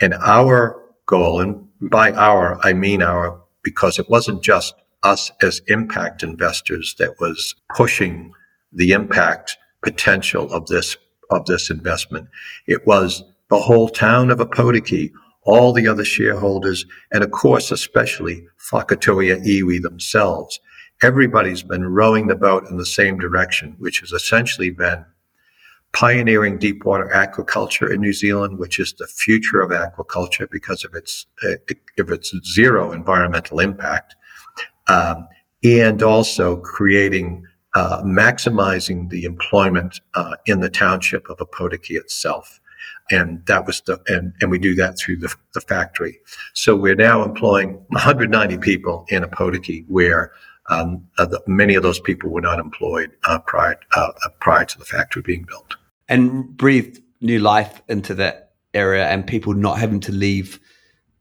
And 0.00 0.12
our 0.14 0.78
goal, 1.06 1.40
and 1.40 1.66
by 1.80 2.12
our, 2.12 2.60
I 2.62 2.74
mean 2.74 3.02
our, 3.02 3.40
because 3.62 3.98
it 3.98 4.10
wasn't 4.10 4.42
just 4.42 4.74
us 5.02 5.30
as 5.40 5.62
impact 5.68 6.22
investors 6.22 6.94
that 6.98 7.18
was 7.18 7.54
pushing 7.74 8.32
the 8.72 8.92
impact 8.92 9.56
potential 9.82 10.52
of 10.52 10.66
this 10.66 10.96
of 11.30 11.46
this 11.46 11.70
investment. 11.70 12.28
It 12.66 12.86
was 12.86 13.24
the 13.48 13.58
whole 13.58 13.88
town 13.88 14.30
of 14.30 14.38
Ōpōtiki, 14.38 15.10
all 15.44 15.72
the 15.72 15.86
other 15.86 16.04
shareholders, 16.04 16.84
and 17.12 17.22
of 17.22 17.30
course, 17.30 17.70
especially 17.70 18.46
Whakatōhea 18.70 19.44
Iwi 19.44 19.82
themselves. 19.82 20.60
Everybody's 21.02 21.62
been 21.62 21.84
rowing 21.84 22.26
the 22.26 22.34
boat 22.34 22.68
in 22.70 22.76
the 22.76 22.86
same 22.86 23.18
direction, 23.18 23.76
which 23.78 24.00
has 24.00 24.12
essentially 24.12 24.70
been 24.70 25.04
pioneering 25.92 26.58
deep 26.58 26.84
water 26.84 27.10
aquaculture 27.14 27.92
in 27.92 28.00
New 28.00 28.12
Zealand, 28.12 28.58
which 28.58 28.78
is 28.78 28.92
the 28.94 29.06
future 29.06 29.60
of 29.60 29.70
aquaculture 29.70 30.50
because 30.50 30.84
of 30.84 30.94
its 30.94 31.26
uh, 31.44 31.54
of 31.98 32.10
its 32.10 32.34
zero 32.44 32.92
environmental 32.92 33.60
impact, 33.60 34.16
um, 34.88 35.28
and 35.62 36.02
also 36.02 36.56
creating 36.56 37.44
uh, 37.74 38.02
maximizing 38.02 39.10
the 39.10 39.24
employment 39.24 40.00
uh, 40.14 40.36
in 40.46 40.60
the 40.60 40.70
township 40.70 41.28
of 41.28 41.38
Ōpōtiki 41.38 41.96
itself. 41.96 42.60
And 43.10 43.44
that 43.46 43.66
was 43.66 43.80
the, 43.82 44.00
and, 44.08 44.32
and 44.40 44.50
we 44.50 44.58
do 44.58 44.74
that 44.76 44.98
through 44.98 45.16
the, 45.16 45.34
the 45.52 45.60
factory. 45.60 46.18
So 46.54 46.74
we're 46.74 46.94
now 46.94 47.22
employing 47.22 47.74
190 47.88 48.58
people 48.58 49.04
in 49.08 49.22
Ōpōtiki 49.22 49.84
where 49.88 50.32
um, 50.70 51.06
uh, 51.18 51.26
the, 51.26 51.42
many 51.46 51.74
of 51.74 51.82
those 51.82 52.00
people 52.00 52.30
were 52.30 52.40
not 52.40 52.58
employed 52.58 53.10
uh, 53.24 53.38
prior, 53.40 53.78
uh, 53.94 54.12
prior 54.40 54.64
to 54.64 54.78
the 54.78 54.84
factory 54.84 55.22
being 55.22 55.44
built. 55.44 55.76
And 56.08 56.56
breathed 56.56 57.00
new 57.20 57.38
life 57.38 57.82
into 57.88 58.14
that 58.14 58.52
area 58.72 59.06
and 59.06 59.26
people 59.26 59.54
not 59.54 59.78
having 59.78 60.00
to 60.00 60.12
leave 60.12 60.58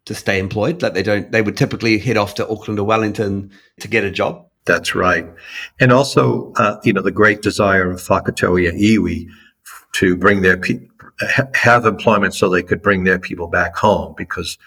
to 0.06 0.16
stay 0.16 0.40
employed. 0.40 0.82
Like 0.82 0.94
they 0.94 1.04
don't, 1.04 1.32
they 1.32 1.42
would 1.42 1.58
typically 1.58 1.98
head 1.98 2.18
off 2.18 2.36
to 2.36 2.48
Auckland 2.48 2.80
or 2.80 2.86
Wellington 2.86 3.52
to 3.80 3.88
get 3.88 4.04
a 4.04 4.12
job. 4.12 4.46
That's 4.66 4.96
right. 4.96 5.28
And 5.80 5.92
also, 5.92 6.54
uh, 6.54 6.80
you 6.84 6.94
know, 6.94 7.02
the 7.02 7.12
great 7.12 7.42
desire 7.42 7.92
of 7.92 8.00
Whakatōhea 8.00 8.72
Iwi 8.80 9.28
to 9.94 10.18
bring 10.18 10.42
their 10.42 10.58
have 11.54 11.86
employment 11.86 12.34
so 12.34 12.50
they 12.50 12.64
could 12.64 12.82
bring 12.82 13.04
their 13.04 13.20
people 13.20 13.48
back 13.48 13.76
home 13.76 14.14
because, 14.18 14.58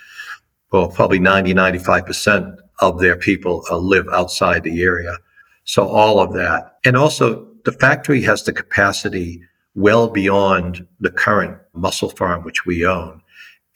well, 0.72 0.88
probably 0.88 1.18
90, 1.18 1.54
95% 1.54 2.56
of 2.80 3.00
their 3.00 3.16
people 3.16 3.64
uh, 3.70 3.76
live 3.76 4.06
outside 4.12 4.62
the 4.62 4.82
area. 4.82 5.16
So 5.64 5.88
all 5.88 6.20
of 6.20 6.32
that. 6.34 6.78
And 6.84 6.96
also 6.96 7.46
the 7.64 7.72
factory 7.72 8.22
has 8.22 8.44
the 8.44 8.52
capacity 8.52 9.42
well 9.74 10.08
beyond 10.08 10.86
the 11.00 11.10
current 11.10 11.58
mussel 11.74 12.10
farm, 12.10 12.44
which 12.44 12.64
we 12.64 12.86
own. 12.86 13.20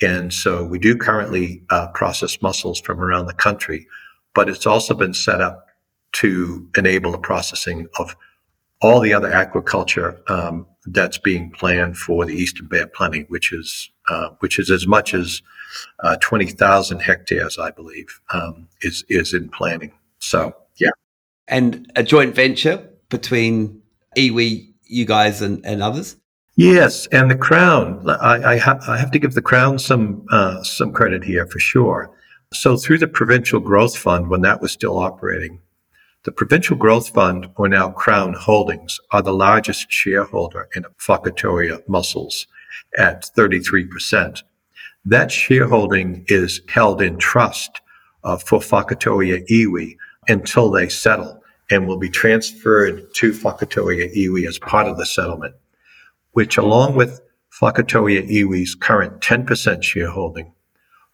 And 0.00 0.32
so 0.32 0.64
we 0.64 0.78
do 0.78 0.96
currently 0.96 1.62
uh, 1.70 1.88
process 1.88 2.40
mussels 2.40 2.80
from 2.80 3.00
around 3.00 3.26
the 3.26 3.34
country, 3.34 3.86
but 4.34 4.48
it's 4.48 4.66
also 4.66 4.94
been 4.94 5.12
set 5.12 5.40
up 5.40 5.66
to 6.12 6.66
enable 6.76 7.12
the 7.12 7.18
processing 7.18 7.86
of 7.98 8.16
all 8.80 9.00
the 9.00 9.12
other 9.12 9.30
aquaculture 9.30 10.18
um, 10.30 10.66
that's 10.86 11.18
being 11.18 11.50
planned 11.50 11.96
for 11.96 12.24
the 12.24 12.34
Eastern 12.34 12.66
Bay 12.66 12.80
of 12.80 12.92
Plenty, 12.92 13.22
which 13.28 13.52
is 13.52 13.90
uh, 14.08 14.30
which 14.40 14.58
is 14.58 14.70
as 14.70 14.86
much 14.86 15.14
as 15.14 15.42
uh, 16.00 16.16
twenty 16.20 16.46
thousand 16.46 17.00
hectares, 17.00 17.58
I 17.58 17.70
believe, 17.70 18.20
um, 18.32 18.68
is 18.82 19.04
is 19.08 19.34
in 19.34 19.48
planning. 19.50 19.92
So 20.18 20.54
yeah, 20.76 20.90
and 21.48 21.90
a 21.96 22.02
joint 22.02 22.34
venture 22.34 22.88
between 23.08 23.82
iwi, 24.16 24.72
you 24.84 25.04
guys, 25.04 25.42
and, 25.42 25.64
and 25.64 25.82
others. 25.82 26.16
Yes, 26.56 27.06
and 27.06 27.30
the 27.30 27.36
Crown. 27.36 28.08
I, 28.08 28.52
I, 28.52 28.56
ha- 28.58 28.80
I 28.86 28.98
have 28.98 29.10
to 29.12 29.18
give 29.18 29.34
the 29.34 29.42
Crown 29.42 29.78
some 29.78 30.26
uh, 30.30 30.62
some 30.62 30.92
credit 30.92 31.24
here 31.24 31.46
for 31.46 31.58
sure. 31.58 32.10
So 32.52 32.76
through 32.76 32.98
the 32.98 33.08
Provincial 33.08 33.60
Growth 33.60 33.96
Fund, 33.96 34.28
when 34.28 34.42
that 34.42 34.60
was 34.60 34.72
still 34.72 34.98
operating, 34.98 35.60
the 36.24 36.32
Provincial 36.32 36.76
Growth 36.76 37.08
Fund, 37.08 37.48
or 37.56 37.66
now 37.68 37.90
Crown 37.90 38.34
Holdings, 38.34 39.00
are 39.10 39.22
the 39.22 39.32
largest 39.32 39.90
shareholder 39.90 40.68
in 40.76 40.84
Whakatōhea 40.98 41.82
Mussels 41.88 42.46
at 42.98 43.22
33%. 43.34 44.42
That 45.06 45.32
shareholding 45.32 46.26
is 46.28 46.60
held 46.68 47.00
in 47.00 47.16
trust 47.16 47.80
uh, 48.22 48.36
for 48.36 48.58
Whakatōhea 48.58 49.48
Iwi 49.48 49.96
until 50.28 50.70
they 50.70 50.90
settle 50.90 51.42
and 51.70 51.86
will 51.86 51.96
be 51.96 52.10
transferred 52.10 53.14
to 53.14 53.32
Whakatōhea 53.32 54.14
Iwi 54.14 54.46
as 54.46 54.58
part 54.58 54.88
of 54.88 54.98
the 54.98 55.06
settlement, 55.06 55.54
which 56.32 56.58
along 56.58 56.96
with 56.96 57.22
Whakatōhea 57.62 58.28
Iwi's 58.30 58.74
current 58.74 59.20
10% 59.20 59.82
shareholding 59.82 60.52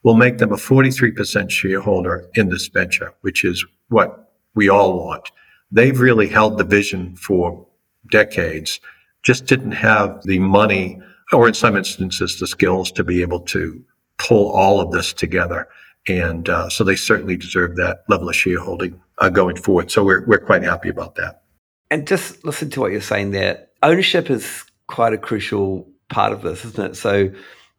will 0.02 0.14
make 0.14 0.38
them 0.38 0.52
a 0.52 0.56
43% 0.56 1.50
shareholder 1.50 2.28
in 2.34 2.48
this 2.48 2.66
venture, 2.66 3.14
which 3.20 3.44
is 3.44 3.64
what 3.88 4.25
we 4.56 4.68
all 4.68 4.98
want. 4.98 5.30
They've 5.70 5.98
really 5.98 6.26
held 6.26 6.58
the 6.58 6.64
vision 6.64 7.14
for 7.14 7.66
decades, 8.10 8.80
just 9.22 9.46
didn't 9.46 9.72
have 9.72 10.22
the 10.24 10.38
money 10.38 11.00
or 11.32 11.48
in 11.48 11.54
some 11.54 11.76
instances 11.76 12.38
the 12.38 12.46
skills 12.46 12.90
to 12.92 13.04
be 13.04 13.20
able 13.20 13.40
to 13.40 13.84
pull 14.18 14.50
all 14.50 14.80
of 14.80 14.92
this 14.92 15.12
together. 15.12 15.68
And 16.08 16.48
uh, 16.48 16.68
so 16.68 16.84
they 16.84 16.94
certainly 16.96 17.36
deserve 17.36 17.76
that 17.76 18.04
level 18.08 18.28
of 18.28 18.36
shareholding 18.36 19.00
uh, 19.18 19.28
going 19.28 19.56
forward. 19.56 19.90
So 19.90 20.04
we're, 20.04 20.24
we're 20.26 20.38
quite 20.38 20.62
happy 20.62 20.88
about 20.88 21.16
that. 21.16 21.42
And 21.90 22.06
just 22.06 22.44
listen 22.44 22.70
to 22.70 22.80
what 22.80 22.92
you're 22.92 23.00
saying 23.00 23.32
there. 23.32 23.66
Ownership 23.82 24.30
is 24.30 24.64
quite 24.86 25.12
a 25.12 25.18
crucial 25.18 25.88
part 26.08 26.32
of 26.32 26.42
this, 26.42 26.64
isn't 26.64 26.92
it? 26.92 26.96
So 26.96 27.30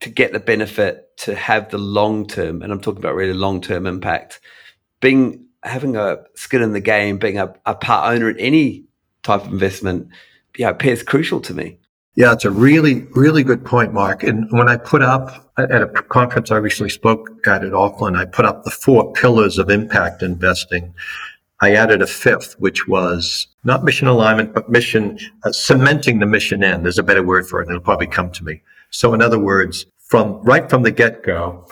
to 0.01 0.09
get 0.09 0.33
the 0.33 0.39
benefit, 0.39 1.17
to 1.19 1.35
have 1.35 1.69
the 1.69 1.77
long 1.77 2.27
term, 2.27 2.61
and 2.61 2.71
I'm 2.71 2.81
talking 2.81 2.99
about 2.99 3.15
really 3.15 3.33
long 3.33 3.61
term 3.61 3.87
impact, 3.87 4.39
being 4.99 5.46
having 5.67 5.95
a 5.95 6.17
skin 6.35 6.61
in 6.61 6.73
the 6.73 6.79
game, 6.79 7.17
being 7.17 7.37
a, 7.37 7.53
a 7.65 7.75
part 7.75 8.13
owner 8.13 8.29
in 8.29 8.39
any 8.39 8.85
type 9.23 9.45
of 9.45 9.51
investment, 9.51 10.07
yeah, 10.57 10.69
appears 10.69 11.03
crucial 11.03 11.39
to 11.41 11.53
me. 11.53 11.77
Yeah, 12.15 12.33
it's 12.33 12.45
a 12.45 12.51
really, 12.51 13.03
really 13.11 13.43
good 13.43 13.63
point, 13.63 13.93
Mark. 13.93 14.23
And 14.23 14.51
when 14.51 14.67
I 14.67 14.77
put 14.77 15.03
up 15.03 15.51
at 15.59 15.83
a 15.83 15.87
conference 15.87 16.49
I 16.49 16.57
recently 16.57 16.89
spoke 16.89 17.29
at 17.45 17.63
at 17.63 17.75
Auckland, 17.75 18.17
I 18.17 18.25
put 18.25 18.45
up 18.45 18.63
the 18.63 18.71
four 18.71 19.13
pillars 19.13 19.59
of 19.59 19.69
impact 19.69 20.23
investing. 20.23 20.95
I 21.61 21.75
added 21.75 22.01
a 22.01 22.07
fifth, 22.07 22.55
which 22.59 22.87
was 22.87 23.47
not 23.63 23.83
mission 23.83 24.07
alignment, 24.07 24.55
but 24.55 24.67
mission 24.67 25.19
uh, 25.43 25.51
cementing 25.51 26.19
the 26.19 26.25
mission 26.25 26.63
in. 26.63 26.81
There's 26.81 26.97
a 26.97 27.03
better 27.03 27.23
word 27.23 27.47
for 27.47 27.61
it, 27.61 27.67
and 27.67 27.75
it'll 27.75 27.83
probably 27.83 28.07
come 28.07 28.31
to 28.31 28.43
me. 28.43 28.61
So, 28.89 29.13
in 29.13 29.21
other 29.21 29.39
words, 29.39 29.85
from 29.99 30.41
right 30.41 30.67
from 30.69 30.81
the 30.83 30.91
get 30.91 31.21
go, 31.21 31.67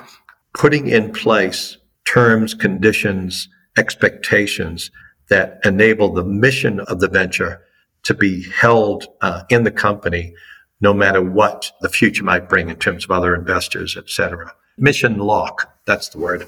putting 0.54 0.88
in 0.88 1.12
place 1.12 1.78
terms, 2.06 2.54
conditions, 2.54 3.50
expectations 3.78 4.92
that 5.30 5.60
enable 5.64 6.14
the 6.14 6.24
mission 6.24 6.80
of 6.82 7.00
the 7.00 7.08
venture 7.08 7.62
to 8.04 8.14
be 8.14 8.44
held 8.50 9.08
uh, 9.22 9.44
in 9.50 9.64
the 9.64 9.72
company 9.72 10.34
no 10.82 10.94
matter 10.94 11.22
what 11.22 11.72
the 11.82 11.90
future 11.90 12.24
might 12.24 12.50
bring 12.50 12.70
in 12.70 12.76
terms 12.76 13.06
of 13.06 13.12
other 13.12 13.34
investors, 13.34 13.96
et 13.98 14.10
cetera. 14.10 14.54
Mission 14.78 15.18
lock, 15.18 15.74
that's 15.86 16.10
the 16.10 16.20
word. 16.20 16.48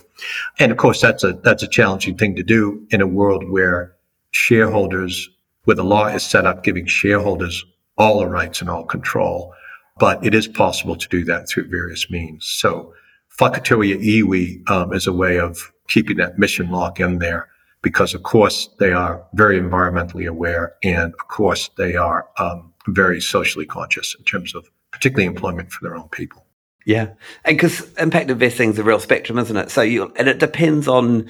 And 0.60 0.72
of 0.72 0.78
course, 0.78 1.02
that's 1.02 1.24
a, 1.24 1.34
that's 1.34 1.63
a 1.63 1.68
challenging 1.68 2.18
thing 2.18 2.36
to 2.36 2.44
do 2.44 2.86
in 2.92 3.02
a 3.02 3.08
world 3.08 3.50
where 3.50 3.96
shareholders, 4.32 5.30
where 5.63 5.76
the 5.76 5.84
law 5.84 6.08
is 6.08 6.24
set 6.24 6.46
up 6.46 6.63
giving 6.63 6.86
shareholders 6.86 7.63
all 7.98 8.20
the 8.20 8.28
rights 8.28 8.62
and 8.62 8.70
all 8.70 8.84
control. 8.84 9.54
But 9.98 10.24
it 10.26 10.36
is 10.36 10.48
possible 10.48 10.96
to 10.96 11.08
do 11.08 11.24
that 11.24 11.50
through 11.50 11.70
various 11.70 12.12
means. 12.12 12.46
So 12.46 12.94
Whakatōhea 13.40 14.02
Iwi 14.04 14.70
um, 14.70 14.94
is 14.94 15.08
a 15.08 15.13
way 15.13 15.40
of 15.40 15.72
keeping 15.88 16.18
that 16.18 16.40
mission 16.40 16.70
lock 16.70 17.00
in 17.00 17.20
there 17.20 17.48
because, 17.82 18.13
of 18.13 18.24
course, 18.24 18.70
they 18.80 18.92
are 18.92 19.24
very 19.34 19.60
environmentally 19.60 20.28
aware 20.28 20.76
and, 20.84 21.13
of 21.13 21.28
course, 21.28 21.70
they 21.78 21.96
are 21.96 22.28
um, 22.40 22.74
very 22.88 23.22
socially 23.22 23.66
conscious 23.66 24.16
in 24.18 24.26
terms 24.26 24.56
of 24.56 24.70
particularly 24.92 25.26
employment 25.28 25.72
for 25.72 25.84
their 25.84 25.96
own 25.96 26.10
people. 26.10 26.44
Yeah, 26.86 27.10
and 27.44 27.58
because 27.58 27.94
impact 27.96 28.30
investing 28.30 28.70
is 28.70 28.80
a 28.80 28.84
real 28.84 29.00
spectrum, 29.00 29.38
isn't 29.38 29.58
it? 29.58 29.70
So 29.70 29.82
you 29.82 30.13
and 30.16 30.30
it 30.30 30.40
depends 30.40 30.88
on 30.88 31.30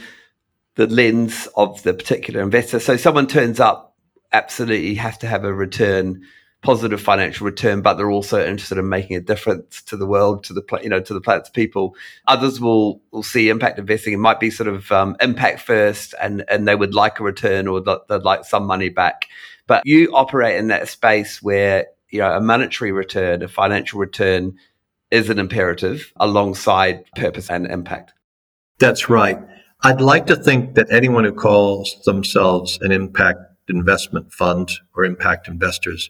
the 0.76 0.86
lens 0.86 1.48
of 1.56 1.82
the 1.82 1.96
particular 1.96 2.42
investor. 2.42 2.80
So 2.80 2.96
someone 2.96 3.26
turns 3.26 3.60
up, 3.60 3.96
absolutely 4.32 4.94
has 4.96 5.18
to 5.18 5.28
have 5.28 5.44
a 5.44 5.52
return 5.54 6.22
positive 6.62 7.02
financial 7.02 7.46
return, 7.46 7.82
but 7.82 7.94
they're 7.94 8.12
also 8.12 8.46
interested 8.46 8.78
in 8.78 8.90
making 8.90 9.16
a 9.16 9.22
difference 9.22 9.82
to 9.84 9.96
the 9.96 10.06
world, 10.06 10.44
to 10.46 10.54
the 10.54 10.64
you 10.82 10.90
know 10.90 11.00
to 11.00 11.14
the 11.14 11.22
planet's 11.22 11.50
people. 11.50 11.96
Others 12.28 12.60
will 12.60 13.02
will 13.12 13.24
see 13.24 13.50
impact 13.50 13.80
investing. 13.80 14.14
It 14.14 14.18
might 14.18 14.40
be 14.40 14.50
sort 14.50 14.68
of 14.68 14.92
um, 14.92 15.16
impact 15.22 15.62
first, 15.62 16.14
and 16.22 16.44
and 16.50 16.68
they 16.68 16.76
would 16.76 16.94
like 16.94 17.20
a 17.20 17.24
return 17.24 17.68
or 17.68 17.82
they'd 17.82 18.24
like 18.24 18.46
some 18.46 18.66
money 18.66 18.90
back. 18.90 19.28
But 19.68 19.84
you 19.86 20.12
operate 20.14 20.58
in 20.58 20.68
that 20.68 20.88
space 20.88 21.42
where 21.42 21.88
you 22.10 22.20
know 22.20 22.36
a 22.36 22.42
monetary 22.42 22.92
return, 22.92 23.44
a 23.44 23.48
financial 23.48 24.00
return, 24.00 24.58
is 25.12 25.30
an 25.30 25.40
imperative 25.40 26.12
alongside 26.18 27.06
purpose 27.16 27.50
and 27.50 27.68
impact. 27.68 28.14
That's 28.80 29.10
right. 29.10 29.40
I'd 29.84 30.02
like 30.02 30.26
to 30.28 30.36
think 30.36 30.74
that 30.74 30.92
anyone 30.92 31.24
who 31.24 31.34
calls 31.34 32.02
themselves 32.04 32.80
an 32.82 32.92
impact 32.92 33.40
investment 33.70 34.34
fund 34.34 34.72
or 34.96 35.04
impact 35.06 35.48
investors 35.48 36.10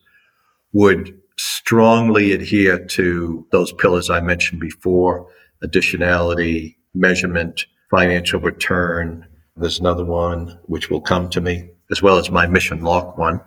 would 0.73 1.17
strongly 1.37 2.31
adhere 2.31 2.83
to 2.85 3.45
those 3.51 3.71
pillars 3.73 4.09
I 4.09 4.21
mentioned 4.21 4.59
before 4.59 5.27
additionality, 5.63 6.75
measurement, 6.93 7.65
financial 7.89 8.39
return. 8.39 9.25
There's 9.55 9.79
another 9.79 10.05
one 10.05 10.59
which 10.65 10.89
will 10.89 11.01
come 11.01 11.29
to 11.29 11.41
me, 11.41 11.69
as 11.91 12.01
well 12.01 12.17
as 12.17 12.29
my 12.29 12.47
mission 12.47 12.81
lock 12.81 13.17
one. 13.17 13.41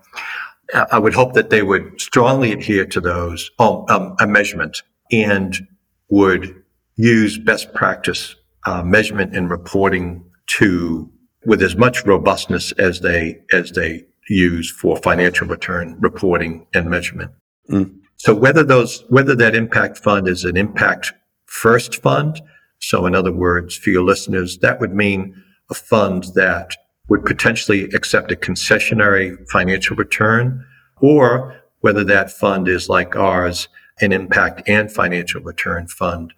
I 0.93 0.99
would 0.99 1.15
hope 1.15 1.35
that 1.35 1.51
they 1.51 1.63
would 1.63 2.01
strongly 2.01 2.53
adhere 2.53 2.87
to 2.87 3.01
those, 3.01 3.51
oh, 3.59 3.85
um, 3.89 4.15
a 4.21 4.27
measurement, 4.27 4.83
and 5.11 5.67
would 6.09 6.63
use 6.97 7.39
best 7.39 7.73
practice 7.75 8.37
uh, 8.67 8.83
measurement 8.83 9.35
and 9.35 9.51
reporting 9.51 10.25
to 10.47 11.11
with 11.47 11.63
as 11.63 11.77
much 11.77 12.05
robustness 12.05 12.73
as 12.73 13.01
they 13.01 13.41
as 13.53 13.73
they 13.73 14.05
use 14.29 14.71
for 14.71 14.97
financial 14.97 15.47
return 15.47 15.97
reporting 16.01 16.67
and 16.75 16.89
measurement. 16.89 17.33
Mm. 17.71 17.99
So 18.17 18.35
whether 18.35 18.63
those 18.63 19.05
whether 19.09 19.35
that 19.37 19.55
impact 19.55 19.99
fund 19.99 20.29
is 20.29 20.45
an 20.45 20.57
impact 20.57 21.13
first 21.47 22.03
fund, 22.03 22.41
so 22.79 23.07
in 23.07 23.15
other 23.15 23.33
words, 23.33 23.77
for 23.77 23.91
your 23.91 24.05
listeners, 24.05 24.59
that 24.59 24.81
would 24.81 24.95
mean 24.95 25.43
a 25.71 25.75
fund 25.75 26.25
that 26.35 26.75
would 27.09 27.25
potentially 27.25 27.85
accept 27.93 28.31
a 28.31 28.37
concessionary 28.37 29.37
financial 29.49 29.97
return, 29.97 30.65
or 31.01 31.61
whether 31.81 32.05
that 32.05 32.31
fund 32.31 32.69
is 32.69 32.89
like 32.89 33.17
ours, 33.17 33.69
an 34.01 34.13
impact 34.13 34.63
and 34.69 34.93
financial 34.93 35.41
return 35.41 35.87
fund, 35.87 36.33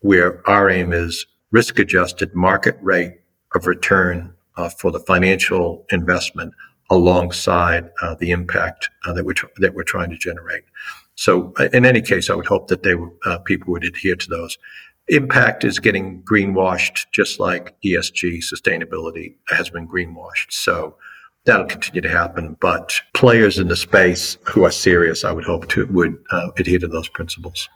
where 0.00 0.48
our 0.48 0.70
aim 0.70 0.92
is 0.92 1.26
risk 1.50 1.78
adjusted 1.78 2.34
market 2.34 2.76
rate 2.80 3.20
of 3.54 3.66
return 3.66 4.32
uh, 4.56 4.68
for 4.68 4.90
the 4.90 5.00
financial 5.00 5.84
investment 5.90 6.52
alongside 6.94 7.90
uh, 8.02 8.14
the 8.14 8.30
impact 8.30 8.88
uh, 9.06 9.12
that 9.12 9.24
we're, 9.24 9.34
tr- 9.34 9.46
that 9.58 9.74
we're 9.74 9.82
trying 9.82 10.10
to 10.10 10.16
generate. 10.16 10.64
So, 11.16 11.52
uh, 11.58 11.68
in 11.72 11.84
any 11.84 12.00
case, 12.00 12.30
I 12.30 12.34
would 12.34 12.46
hope 12.46 12.68
that 12.68 12.82
they 12.82 12.94
uh, 13.24 13.38
people 13.38 13.72
would 13.72 13.84
adhere 13.84 14.16
to 14.16 14.30
those. 14.30 14.58
Impact 15.08 15.64
is 15.64 15.78
getting 15.78 16.22
greenwashed, 16.22 17.06
just 17.12 17.38
like 17.38 17.74
ESG 17.82 18.42
sustainability 18.42 19.34
has 19.48 19.68
been 19.68 19.86
greenwashed. 19.86 20.50
So 20.50 20.96
that'll 21.44 21.66
continue 21.66 22.00
to 22.00 22.08
happen. 22.08 22.56
But 22.60 22.94
players 23.12 23.58
in 23.58 23.68
the 23.68 23.76
space 23.76 24.38
who 24.44 24.64
are 24.64 24.70
serious, 24.70 25.24
I 25.24 25.32
would 25.32 25.44
hope 25.44 25.68
to 25.68 25.86
would 25.86 26.16
uh, 26.30 26.50
adhere 26.56 26.78
to 26.78 26.88
those 26.88 27.08
principles. 27.08 27.68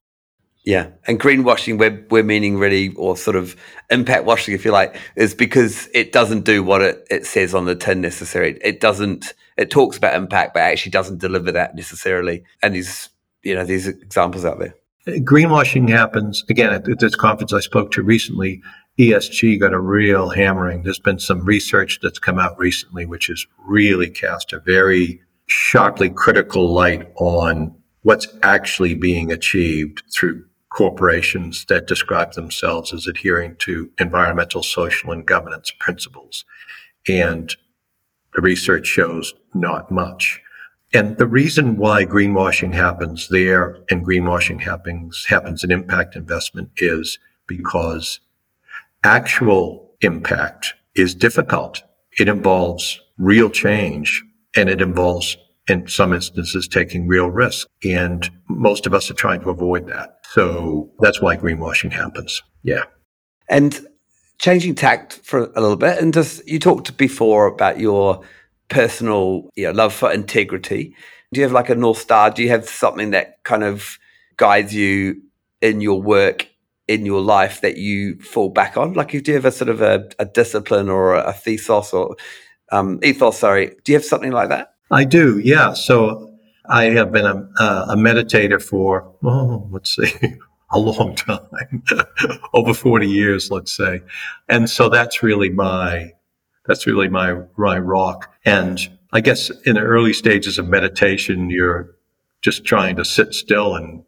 Yeah, 0.69 0.89
and 1.07 1.19
greenwashing, 1.19 1.79
we're 1.79 2.05
we're 2.11 2.23
meaning 2.23 2.59
really, 2.59 2.93
or 2.97 3.17
sort 3.17 3.37
of 3.37 3.57
impact 3.89 4.27
washing, 4.27 4.55
if 4.55 4.67
you 4.67 4.71
like, 4.71 5.01
is 5.17 5.35
because 5.35 5.89
it 5.95 6.13
doesn't 6.13 6.45
do 6.45 6.63
what 6.63 6.83
it, 6.83 7.07
it 7.11 7.25
says 7.25 7.55
on 7.55 7.65
the 7.65 7.75
tin 7.75 8.03
necessarily. 8.03 8.59
It 8.63 8.79
doesn't. 8.79 9.33
It 9.57 9.71
talks 9.71 9.97
about 9.97 10.15
impact, 10.15 10.53
but 10.53 10.61
actually 10.61 10.91
doesn't 10.91 11.21
deliver 11.21 11.51
that 11.53 11.75
necessarily. 11.75 12.45
And 12.63 12.75
these, 12.75 13.09
you 13.43 13.55
know, 13.55 13.65
these 13.65 13.89
examples 13.89 14.45
out 14.45 14.59
there. 14.59 14.75
Greenwashing 15.07 15.89
happens 15.89 16.45
again 16.51 16.71
at 16.71 16.85
this 16.85 17.15
conference 17.15 17.55
I 17.55 17.61
spoke 17.61 17.91
to 17.93 18.03
recently. 18.03 18.61
ESG 18.99 19.59
got 19.59 19.73
a 19.73 19.81
real 19.81 20.29
hammering. 20.29 20.83
There's 20.83 21.01
been 21.01 21.19
some 21.19 21.47
research 21.47 22.01
that's 22.03 22.19
come 22.19 22.39
out 22.39 22.59
recently, 22.59 23.07
which 23.07 23.29
has 23.29 23.47
really 23.65 24.11
cast 24.11 24.53
a 24.53 24.61
very 24.61 25.23
sharply 25.47 26.11
critical 26.11 26.71
light 26.71 27.11
on 27.17 27.75
what's 28.03 28.29
actually 28.43 28.95
being 28.95 29.33
achieved 29.33 30.03
through 30.15 30.45
corporations 30.71 31.65
that 31.67 31.87
describe 31.87 32.33
themselves 32.35 32.93
as 32.93 33.07
adhering 33.07 33.57
to 33.61 33.91
environmental, 33.99 34.63
social, 34.63 35.13
and 35.13 35.27
governance 35.27 35.73
principles. 35.79 36.45
And 37.09 37.55
the 38.35 38.43
research 38.43 38.87
shows 38.87 39.35
not 39.55 39.91
much. 39.91 40.41
And 40.95 41.19
the 41.19 41.27
reason 41.27 41.77
why 41.77 42.05
greenwashing 42.05 42.73
happens 42.73 43.29
there 43.29 43.79
and 43.91 44.07
greenwashing 44.07 44.61
happens, 44.63 45.27
happens 45.27 45.63
in 45.63 45.71
impact 45.71 46.17
investment 46.17 46.71
is 46.79 47.19
because 47.47 48.21
actual 49.05 49.91
impact 50.01 50.75
is 50.95 51.15
difficult. 51.15 51.83
It 52.19 52.29
involves 52.29 53.01
real 53.19 53.51
change 53.51 54.25
and 54.57 54.69
it 54.69 54.81
involves 54.81 55.37
in 55.69 55.87
some 55.89 56.15
instances 56.15 56.67
taking 56.67 57.07
real 57.07 57.31
risk. 57.31 57.69
And 57.85 58.29
most 58.49 58.87
of 58.87 58.95
us 58.95 59.11
are 59.11 59.15
trying 59.15 59.41
to 59.43 59.51
avoid 59.51 59.87
that. 59.89 60.18
So 60.29 60.91
that's 61.01 61.23
why 61.23 61.37
greenwashing 61.37 61.93
happens. 61.93 62.43
Yeah. 62.63 62.85
And 63.49 63.81
changing 64.39 64.75
tact 64.75 65.21
for 65.25 65.45
a 65.57 65.61
little 65.61 65.77
bit, 65.77 65.99
and 65.99 66.13
just 66.13 66.47
you 66.47 66.59
talked 66.59 66.97
before 66.99 67.47
about 67.47 67.81
your 67.81 68.23
personal 68.69 69.49
you 69.57 69.65
know, 69.65 69.73
love 69.73 69.95
for 69.95 70.13
integrity. 70.13 70.95
Do 71.33 71.41
you 71.41 71.45
have 71.45 71.53
like 71.53 71.71
a 71.71 71.75
North 71.75 71.99
Star? 71.99 72.31
Do 72.31 72.43
you 72.43 72.51
have 72.51 72.69
something 72.69 73.11
that 73.13 73.43
kind 73.45 73.65
of 73.65 73.99
guides 74.37 74.75
you 74.75 75.23
in 75.63 75.81
your 75.81 76.01
work, 76.01 76.47
in 76.89 77.07
your 77.07 77.23
life 77.23 77.63
that 77.63 77.79
you 77.79 78.21
fall 78.21 78.51
back 78.51 78.77
on? 78.77 78.93
Like, 78.93 79.11
do 79.11 79.23
you 79.25 79.35
have 79.35 79.47
a 79.47 79.53
sort 79.53 79.71
of 79.71 79.81
a, 79.81 80.09
a 80.19 80.27
discipline 80.27 80.91
or 80.91 81.15
a, 81.15 81.33
thesis 81.33 81.95
or 81.95 82.17
um, 82.71 83.01
ethos? 83.03 83.39
Sorry. 83.39 83.75
Do 83.85 83.93
you 83.93 83.97
have 83.97 84.05
something 84.05 84.33
like 84.33 84.51
that? 84.51 84.75
I 84.91 85.05
do, 85.05 85.39
yeah. 85.39 85.73
So 85.73 86.38
I 86.69 86.85
have 86.91 87.13
been 87.13 87.25
a, 87.25 87.49
a 87.89 87.97
meditator 87.97 88.63
for, 88.63 89.11
oh, 89.25 89.69
let's 89.71 89.95
see, 89.97 90.13
a 90.71 90.79
long 90.79 91.15
time, 91.15 91.83
over 92.55 92.75
40 92.75 93.09
years, 93.09 93.51
let's 93.51 93.73
say. 93.73 94.01
And 94.49 94.69
so 94.69 94.89
that's 94.89 95.23
really 95.23 95.51
my, 95.51 96.13
that's 96.67 96.87
really 96.87 97.09
my, 97.09 97.41
my 97.57 97.79
rock. 97.79 98.35
And 98.45 98.79
I 99.13 99.21
guess 99.21 99.51
in 99.65 99.75
the 99.75 99.81
early 99.81 100.13
stages 100.13 100.59
of 100.59 100.69
meditation, 100.69 101.51
you're 101.51 101.95
just 102.43 102.65
trying 102.65 102.97
to 102.97 103.05
sit 103.05 103.35
still 103.35 103.75
and 103.75 104.05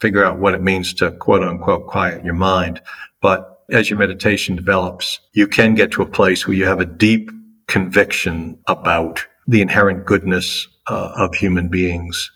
figure 0.00 0.24
out 0.24 0.38
what 0.38 0.54
it 0.54 0.62
means 0.62 0.94
to 0.94 1.12
quote 1.12 1.42
unquote 1.42 1.86
quiet 1.86 2.24
your 2.24 2.34
mind. 2.34 2.80
But 3.20 3.64
as 3.70 3.90
your 3.90 3.98
meditation 3.98 4.56
develops, 4.56 5.20
you 5.32 5.46
can 5.46 5.74
get 5.74 5.92
to 5.92 6.02
a 6.02 6.06
place 6.06 6.46
where 6.46 6.56
you 6.56 6.64
have 6.64 6.80
a 6.80 6.86
deep 6.86 7.30
conviction 7.66 8.58
about 8.66 9.24
the 9.50 9.60
inherent 9.60 10.06
goodness 10.06 10.68
uh, 10.88 11.12
of 11.16 11.34
human 11.34 11.68
beings 11.68 12.30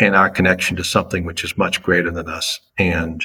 and 0.00 0.16
our 0.16 0.28
connection 0.28 0.76
to 0.76 0.82
something 0.82 1.24
which 1.24 1.44
is 1.44 1.56
much 1.56 1.80
greater 1.82 2.10
than 2.10 2.28
us. 2.28 2.60
And 2.78 3.24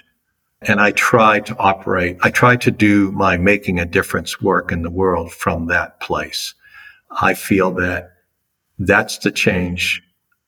and 0.62 0.80
I 0.80 0.92
try 0.92 1.42
to 1.42 1.58
operate, 1.58 2.18
I 2.22 2.30
try 2.30 2.56
to 2.56 2.72
do 2.72 3.12
my 3.12 3.36
making 3.36 3.80
a 3.80 3.86
difference 3.86 4.42
work 4.42 4.72
in 4.72 4.82
the 4.82 4.90
world 4.90 5.34
from 5.34 5.68
that 5.68 6.00
place. 6.00 6.54
I 7.20 7.34
feel 7.34 7.72
that 7.72 8.14
that's 8.80 9.18
the 9.18 9.32
change 9.32 10.02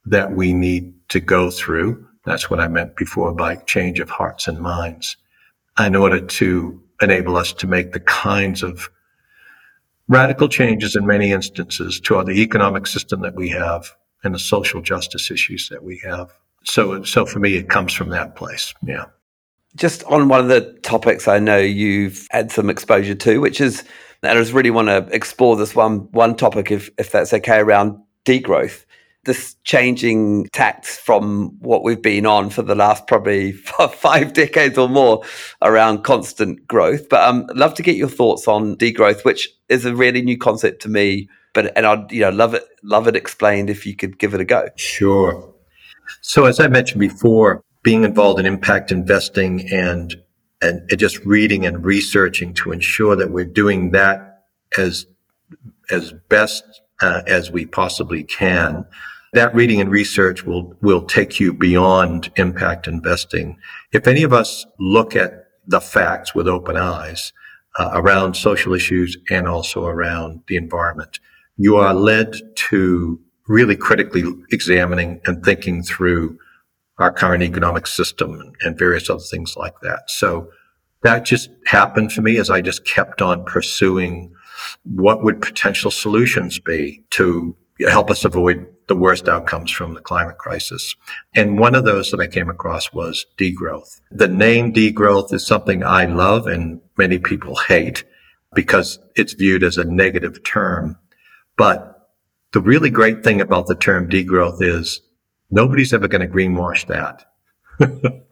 that 0.06 0.32
we 0.32 0.54
need 0.54 0.94
to 1.10 1.20
go 1.20 1.52
through. 1.52 2.08
That's 2.24 2.50
what 2.50 2.62
I 2.62 2.70
meant 2.70 2.96
before 2.96 3.34
by 3.34 3.58
change 3.58 4.00
of 4.00 4.10
hearts 4.10 4.48
and 4.48 4.60
minds 4.60 5.18
in 5.78 5.98
order 5.98 6.22
to 6.22 6.82
enable 7.02 7.36
us 7.36 7.52
to 7.52 7.68
make 7.68 7.92
the 7.92 8.00
kinds 8.00 8.64
of 8.64 8.90
radical 10.08 10.48
changes 10.48 10.96
in 10.96 11.06
many 11.06 11.32
instances 11.32 12.00
to 12.02 12.24
the 12.24 12.42
economic 12.42 12.88
system 12.88 13.22
that 13.22 13.36
we 13.36 13.50
have 13.50 13.92
and 14.24 14.34
the 14.34 14.40
social 14.40 14.82
justice 14.82 15.32
issues 15.32 15.70
that 15.70 15.84
we 15.84 16.02
have. 16.04 16.34
So, 16.64 17.04
so 17.04 17.26
for 17.26 17.40
me, 17.40 17.56
it 17.56 17.70
comes 17.70 17.94
from 17.94 18.10
that 18.10 18.36
place. 18.36 18.74
Yeah. 18.86 19.06
Just 19.76 20.04
on 20.06 20.30
one 20.30 20.40
of 20.40 20.48
the 20.48 20.74
topics 20.84 21.28
I 21.28 21.40
know 21.40 21.58
you've 21.58 22.28
had 22.32 22.52
some 22.52 22.70
exposure 22.70 23.16
to, 23.16 23.40
which 23.40 23.60
is, 23.60 23.84
and 24.24 24.32
I 24.32 24.42
just 24.42 24.54
really 24.54 24.72
want 24.72 24.88
to 24.88 25.08
explore 25.14 25.56
this 25.56 25.76
one 25.76 26.08
one 26.12 26.36
topic, 26.36 26.72
if 26.72 26.90
if 26.98 27.12
that's 27.12 27.34
okay, 27.34 27.60
around 27.60 28.00
degrowth 28.26 28.85
this 29.26 29.56
changing 29.64 30.46
tact 30.50 30.86
from 30.86 31.58
what 31.60 31.84
we've 31.84 32.02
been 32.02 32.26
on 32.26 32.50
for 32.50 32.62
the 32.62 32.76
last 32.76 33.08
probably 33.08 33.52
five 33.92 34.34
decades 34.34 34.78
or 34.78 34.88
more 34.88 35.24
around 35.62 36.04
constant 36.04 36.66
growth. 36.68 37.10
But 37.10 37.28
um, 37.28 37.48
love 37.54 37.74
to 37.76 37.84
get 37.84 37.96
your 37.96 38.08
thoughts 38.08 38.48
on 38.48 38.78
degrowth, 38.78 39.26
which 39.26 39.50
is 39.68 39.86
a 39.86 39.96
really 39.96 40.22
new 40.22 40.38
concept 40.38 40.82
to 40.84 40.90
me. 40.90 41.28
But 41.54 41.76
and 41.76 41.86
I'd 41.86 42.12
you 42.12 42.22
know 42.22 42.30
love 42.30 42.54
it 42.54 42.66
love 42.84 43.08
it 43.08 43.16
explained 43.16 43.70
if 43.70 43.86
you 43.86 43.96
could 43.96 44.18
give 44.20 44.34
it 44.34 44.42
a 44.42 44.46
go. 44.46 44.68
Sure. 44.76 45.54
So 46.22 46.46
as 46.46 46.60
I 46.60 46.68
mentioned 46.68 47.00
before, 47.00 47.64
being 47.82 48.04
involved 48.04 48.40
in 48.40 48.46
impact 48.46 48.92
investing 48.92 49.68
and 49.72 50.16
and 50.62 50.82
just 50.98 51.20
reading 51.26 51.66
and 51.66 51.84
researching 51.84 52.54
to 52.56 52.72
ensure 52.72 53.16
that 53.16 53.32
we're 53.32 53.46
doing 53.46 53.92
that 53.92 54.44
as 54.78 55.08
as 55.90 56.14
best 56.30 56.64
uh, 57.02 57.22
as 57.28 57.52
we 57.52 57.66
possibly 57.66 58.24
can 58.24 58.86
that 59.36 59.54
reading 59.54 59.80
and 59.80 59.92
research 59.92 60.44
will, 60.44 60.76
will 60.82 61.02
take 61.02 61.40
you 61.40 61.54
beyond 61.54 62.32
impact 62.38 62.88
investing. 62.88 63.58
If 63.92 64.08
any 64.08 64.24
of 64.24 64.34
us 64.34 64.66
look 64.80 65.16
at 65.16 65.46
the 65.68 65.82
facts 65.82 66.34
with 66.34 66.48
open 66.48 66.78
eyes 66.78 67.34
uh, 67.78 67.92
around 67.94 68.36
social 68.36 68.74
issues 68.74 69.18
and 69.30 69.48
also 69.48 69.86
around 69.86 70.42
the 70.48 70.56
environment, 70.56 71.20
you 71.58 71.76
are 71.78 71.94
led 71.94 72.36
to 72.56 73.20
really 73.48 73.76
critically 73.76 74.24
examining 74.52 75.22
and 75.26 75.44
thinking 75.44 75.84
through 75.84 76.38
our 76.98 77.12
current 77.12 77.44
economic 77.44 77.88
system 77.88 78.54
and 78.62 78.80
various 78.80 79.10
other 79.10 79.20
things 79.20 79.56
like 79.58 79.80
that. 79.82 80.10
So 80.10 80.50
that 81.04 81.26
just 81.26 81.50
happened 81.66 82.12
for 82.12 82.22
me 82.22 82.38
as 82.38 82.50
I 82.50 82.62
just 82.62 82.86
kept 82.86 83.22
on 83.22 83.44
pursuing 83.46 84.34
what 84.84 85.24
would 85.24 85.42
potential 85.42 85.92
solutions 85.92 86.58
be 86.58 87.04
to 87.12 87.56
help 87.90 88.10
us 88.10 88.24
avoid 88.24 88.66
the 88.88 88.96
worst 88.96 89.28
outcomes 89.28 89.72
from 89.72 89.94
the 89.94 90.02
climate 90.02 90.38
crisis. 90.38 90.96
And 91.34 91.60
one 91.60 91.76
of 91.76 91.86
those 91.86 92.12
that 92.12 92.20
I 92.20 92.28
came 92.28 92.50
across 92.50 92.94
was 92.94 93.26
degrowth. 93.38 94.02
The 94.12 94.28
name 94.28 94.74
degrowth 94.74 95.34
is 95.34 95.46
something 95.46 95.84
I 95.84 96.06
love 96.06 96.48
and 96.48 96.82
many 96.98 97.18
people 97.18 97.56
hate 97.56 98.04
because 98.54 99.00
it's 99.16 99.34
viewed 99.34 99.64
as 99.64 99.78
a 99.78 99.84
negative 99.84 100.44
term. 100.44 100.98
But 101.58 102.10
the 102.54 102.62
really 102.62 102.90
great 102.90 103.24
thing 103.24 103.42
about 103.42 103.68
the 103.68 103.76
term 103.76 104.10
degrowth 104.10 104.62
is 104.62 105.02
nobody's 105.52 105.94
ever 105.94 106.08
going 106.08 106.22
to 106.22 106.34
greenwash 106.34 106.88
that. 106.88 107.26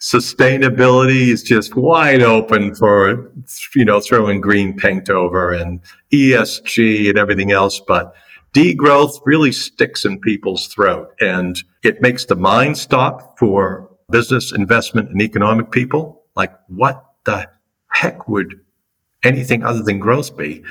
Sustainability 0.00 1.28
is 1.28 1.42
just 1.42 1.76
wide 1.76 2.22
open 2.22 2.74
for, 2.74 3.30
you 3.74 3.84
know, 3.84 4.00
throwing 4.00 4.40
green 4.40 4.76
paint 4.76 5.10
over 5.10 5.52
and 5.52 5.80
ESG 6.12 7.10
and 7.10 7.18
everything 7.18 7.52
else. 7.52 7.80
But 7.80 8.14
degrowth 8.52 9.20
really 9.24 9.52
sticks 9.52 10.04
in 10.04 10.20
people's 10.20 10.66
throat 10.66 11.14
and 11.20 11.62
it 11.82 12.02
makes 12.02 12.24
the 12.24 12.36
mind 12.36 12.76
stop 12.76 13.38
for 13.38 13.90
business 14.10 14.52
investment 14.52 15.10
and 15.10 15.22
economic 15.22 15.70
people. 15.70 16.22
Like 16.36 16.52
what 16.68 17.04
the 17.24 17.48
heck 17.88 18.28
would 18.28 18.60
anything 19.22 19.62
other 19.62 19.82
than 19.82 19.98
growth 19.98 20.36
be? 20.36 20.62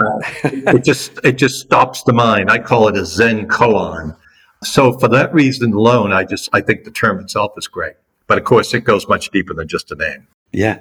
Uh, 0.00 0.18
it 0.44 0.84
just, 0.84 1.20
it 1.24 1.32
just 1.32 1.60
stops 1.60 2.02
the 2.04 2.12
mind. 2.12 2.50
I 2.50 2.58
call 2.58 2.88
it 2.88 2.96
a 2.96 3.04
Zen 3.04 3.48
koan. 3.48 4.16
So 4.62 4.98
for 4.98 5.08
that 5.08 5.32
reason 5.32 5.72
alone, 5.72 6.12
I 6.12 6.24
just, 6.24 6.48
I 6.52 6.60
think 6.60 6.84
the 6.84 6.90
term 6.90 7.20
itself 7.20 7.52
is 7.56 7.68
great. 7.68 7.94
But 8.26 8.38
of 8.38 8.44
course, 8.44 8.72
it 8.74 8.84
goes 8.84 9.08
much 9.08 9.30
deeper 9.30 9.54
than 9.54 9.68
just 9.68 9.90
a 9.90 9.96
name. 9.96 10.26
Yeah. 10.52 10.80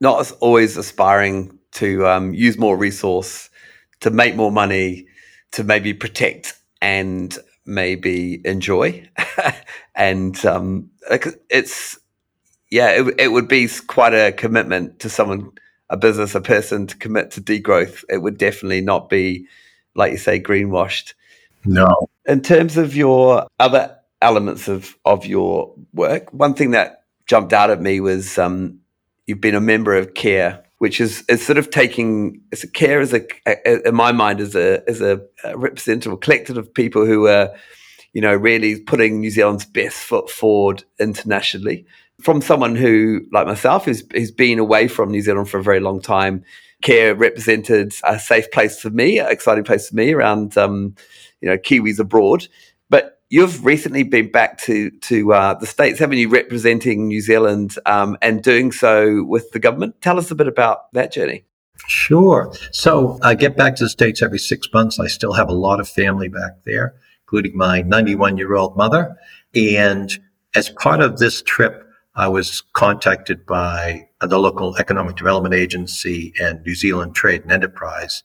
Not 0.00 0.30
always 0.40 0.76
aspiring 0.76 1.58
to 1.72 2.06
um, 2.06 2.34
use 2.34 2.58
more 2.58 2.76
resource, 2.76 3.50
to 4.00 4.10
make 4.10 4.36
more 4.36 4.52
money, 4.52 5.06
to 5.52 5.64
maybe 5.64 5.94
protect 5.94 6.54
and 6.80 7.36
maybe 7.66 8.40
enjoy. 8.44 9.08
and 9.94 10.44
um, 10.44 10.90
it's, 11.50 11.98
yeah, 12.70 12.90
it, 12.90 13.14
it 13.18 13.28
would 13.28 13.48
be 13.48 13.68
quite 13.86 14.14
a 14.14 14.32
commitment 14.32 15.00
to 15.00 15.08
someone, 15.08 15.52
a 15.88 15.96
business, 15.96 16.34
a 16.34 16.40
person 16.40 16.86
to 16.86 16.96
commit 16.96 17.32
to 17.32 17.40
degrowth. 17.40 18.04
It 18.08 18.18
would 18.18 18.38
definitely 18.38 18.80
not 18.80 19.08
be, 19.08 19.46
like 19.94 20.12
you 20.12 20.18
say, 20.18 20.40
greenwashed. 20.40 21.14
No. 21.64 22.08
In 22.26 22.40
terms 22.40 22.76
of 22.76 22.96
your 22.96 23.46
other 23.58 23.96
elements 24.22 24.68
of, 24.68 24.96
of 25.04 25.26
your 25.26 25.74
work, 25.92 26.32
one 26.32 26.54
thing 26.54 26.70
that 26.72 27.04
jumped 27.26 27.52
out 27.52 27.70
at 27.70 27.80
me 27.80 28.00
was 28.00 28.38
um, 28.38 28.80
you've 29.26 29.40
been 29.40 29.54
a 29.54 29.60
member 29.60 29.94
of 29.94 30.14
KEA 30.14 30.58
which 30.80 30.98
is, 30.98 31.22
is 31.28 31.44
sort 31.44 31.58
of 31.58 31.68
taking 31.68 32.40
as 32.52 32.64
KEA 32.72 32.94
as 32.94 33.12
a, 33.12 33.20
a, 33.46 33.86
in 33.86 33.94
my 33.94 34.12
mind 34.12 34.40
as 34.40 34.54
a 34.54 34.82
as 34.88 35.02
a, 35.02 35.20
a 35.44 35.56
representative, 35.56 36.10
a 36.10 36.16
collective 36.16 36.56
of 36.56 36.72
people 36.72 37.04
who 37.04 37.26
are, 37.26 37.50
you 38.14 38.22
know, 38.22 38.34
really 38.34 38.80
putting 38.80 39.20
New 39.20 39.28
Zealand's 39.28 39.66
best 39.66 39.98
foot 39.98 40.30
forward 40.30 40.82
internationally. 40.98 41.84
From 42.22 42.40
someone 42.40 42.76
who, 42.76 43.20
like 43.30 43.46
myself, 43.46 43.84
who's 43.84 44.02
who's 44.10 44.30
been 44.30 44.58
away 44.58 44.88
from 44.88 45.10
New 45.10 45.20
Zealand 45.20 45.50
for 45.50 45.58
a 45.58 45.62
very 45.62 45.80
long 45.80 46.00
time, 46.00 46.42
KEA 46.80 47.12
represented 47.12 47.94
a 48.04 48.18
safe 48.18 48.50
place 48.50 48.80
for 48.80 48.88
me, 48.88 49.18
an 49.18 49.30
exciting 49.30 49.64
place 49.64 49.90
for 49.90 49.96
me 49.96 50.14
around, 50.14 50.56
um, 50.56 50.94
you 51.42 51.50
know, 51.50 51.58
Kiwis 51.58 51.98
abroad. 51.98 52.48
You've 53.32 53.64
recently 53.64 54.02
been 54.02 54.32
back 54.32 54.58
to 54.62 54.90
to 54.90 55.32
uh, 55.32 55.54
the 55.54 55.66
states, 55.66 56.00
haven't 56.00 56.18
you? 56.18 56.28
Representing 56.28 57.06
New 57.06 57.20
Zealand 57.20 57.76
um, 57.86 58.18
and 58.20 58.42
doing 58.42 58.72
so 58.72 59.22
with 59.22 59.52
the 59.52 59.60
government. 59.60 60.00
Tell 60.02 60.18
us 60.18 60.32
a 60.32 60.34
bit 60.34 60.48
about 60.48 60.92
that 60.94 61.12
journey. 61.12 61.44
Sure. 61.86 62.52
So 62.72 63.20
I 63.22 63.36
get 63.36 63.56
back 63.56 63.76
to 63.76 63.84
the 63.84 63.88
states 63.88 64.20
every 64.20 64.40
six 64.40 64.66
months. 64.74 64.98
I 64.98 65.06
still 65.06 65.32
have 65.34 65.48
a 65.48 65.54
lot 65.54 65.78
of 65.78 65.88
family 65.88 66.28
back 66.28 66.64
there, 66.64 66.96
including 67.22 67.56
my 67.56 67.82
91 67.82 68.36
year 68.36 68.56
old 68.56 68.76
mother. 68.76 69.16
And 69.54 70.18
as 70.56 70.70
part 70.70 71.00
of 71.00 71.18
this 71.18 71.40
trip, 71.40 71.86
I 72.16 72.26
was 72.26 72.62
contacted 72.72 73.46
by 73.46 74.08
the 74.20 74.40
local 74.40 74.76
economic 74.76 75.14
development 75.14 75.54
agency 75.54 76.34
and 76.40 76.62
New 76.66 76.74
Zealand 76.74 77.14
Trade 77.14 77.42
and 77.42 77.52
Enterprise, 77.52 78.24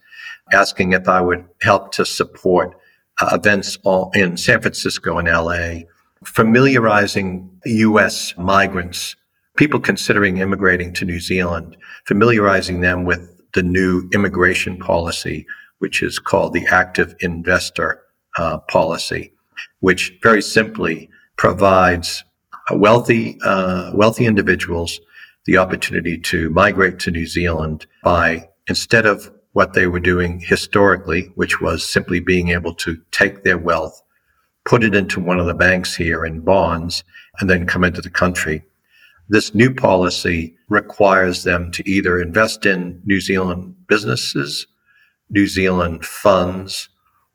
asking 0.51 0.93
if 0.93 1.07
I 1.07 1.21
would 1.21 1.45
help 1.61 1.91
to 1.93 2.05
support 2.05 2.75
uh, 3.21 3.29
events 3.33 3.77
all 3.83 4.11
in 4.13 4.37
San 4.37 4.61
Francisco 4.61 5.17
and 5.17 5.27
LA, 5.27 5.85
familiarizing 6.23 7.49
U.S. 7.65 8.33
migrants, 8.37 9.15
people 9.57 9.79
considering 9.79 10.37
immigrating 10.37 10.93
to 10.93 11.05
New 11.05 11.19
Zealand, 11.19 11.77
familiarizing 12.05 12.81
them 12.81 13.05
with 13.05 13.31
the 13.53 13.63
new 13.63 14.09
immigration 14.13 14.77
policy, 14.77 15.45
which 15.79 16.03
is 16.03 16.19
called 16.19 16.53
the 16.53 16.65
active 16.67 17.15
investor 17.21 18.01
uh, 18.37 18.57
policy, 18.59 19.33
which 19.79 20.17
very 20.21 20.41
simply 20.41 21.09
provides 21.37 22.23
wealthy 22.71 23.37
uh, 23.43 23.91
wealthy 23.93 24.25
individuals 24.25 24.99
the 25.45 25.57
opportunity 25.57 26.17
to 26.17 26.49
migrate 26.49 26.99
to 26.99 27.11
New 27.11 27.27
Zealand 27.27 27.85
by 28.03 28.49
instead 28.67 29.05
of 29.05 29.31
what 29.55 29.71
they 29.71 29.87
were 29.87 30.01
doing 30.01 30.37
historically, 30.41 31.31
which 31.35 31.61
was 31.61 31.89
simply 31.89 32.19
being 32.19 32.49
able 32.49 32.73
to 32.73 33.01
take 33.11 33.43
their 33.43 33.57
wealth, 33.57 34.03
put 34.65 34.83
it 34.83 34.93
into 34.93 35.21
one 35.21 35.39
of 35.39 35.45
the 35.45 35.53
banks 35.53 35.95
here 35.95 36.25
in 36.25 36.41
bonds, 36.41 37.05
and 37.39 37.49
then 37.49 37.65
come 37.65 37.85
into 37.85 38.01
the 38.01 38.09
country. 38.09 38.61
This 39.29 39.55
new 39.55 39.73
policy 39.73 40.57
requires 40.67 41.45
them 41.45 41.71
to 41.71 41.89
either 41.89 42.21
invest 42.21 42.65
in 42.65 43.01
New 43.05 43.21
Zealand 43.21 43.73
businesses, 43.87 44.67
New 45.29 45.47
Zealand 45.47 46.03
funds, 46.05 46.89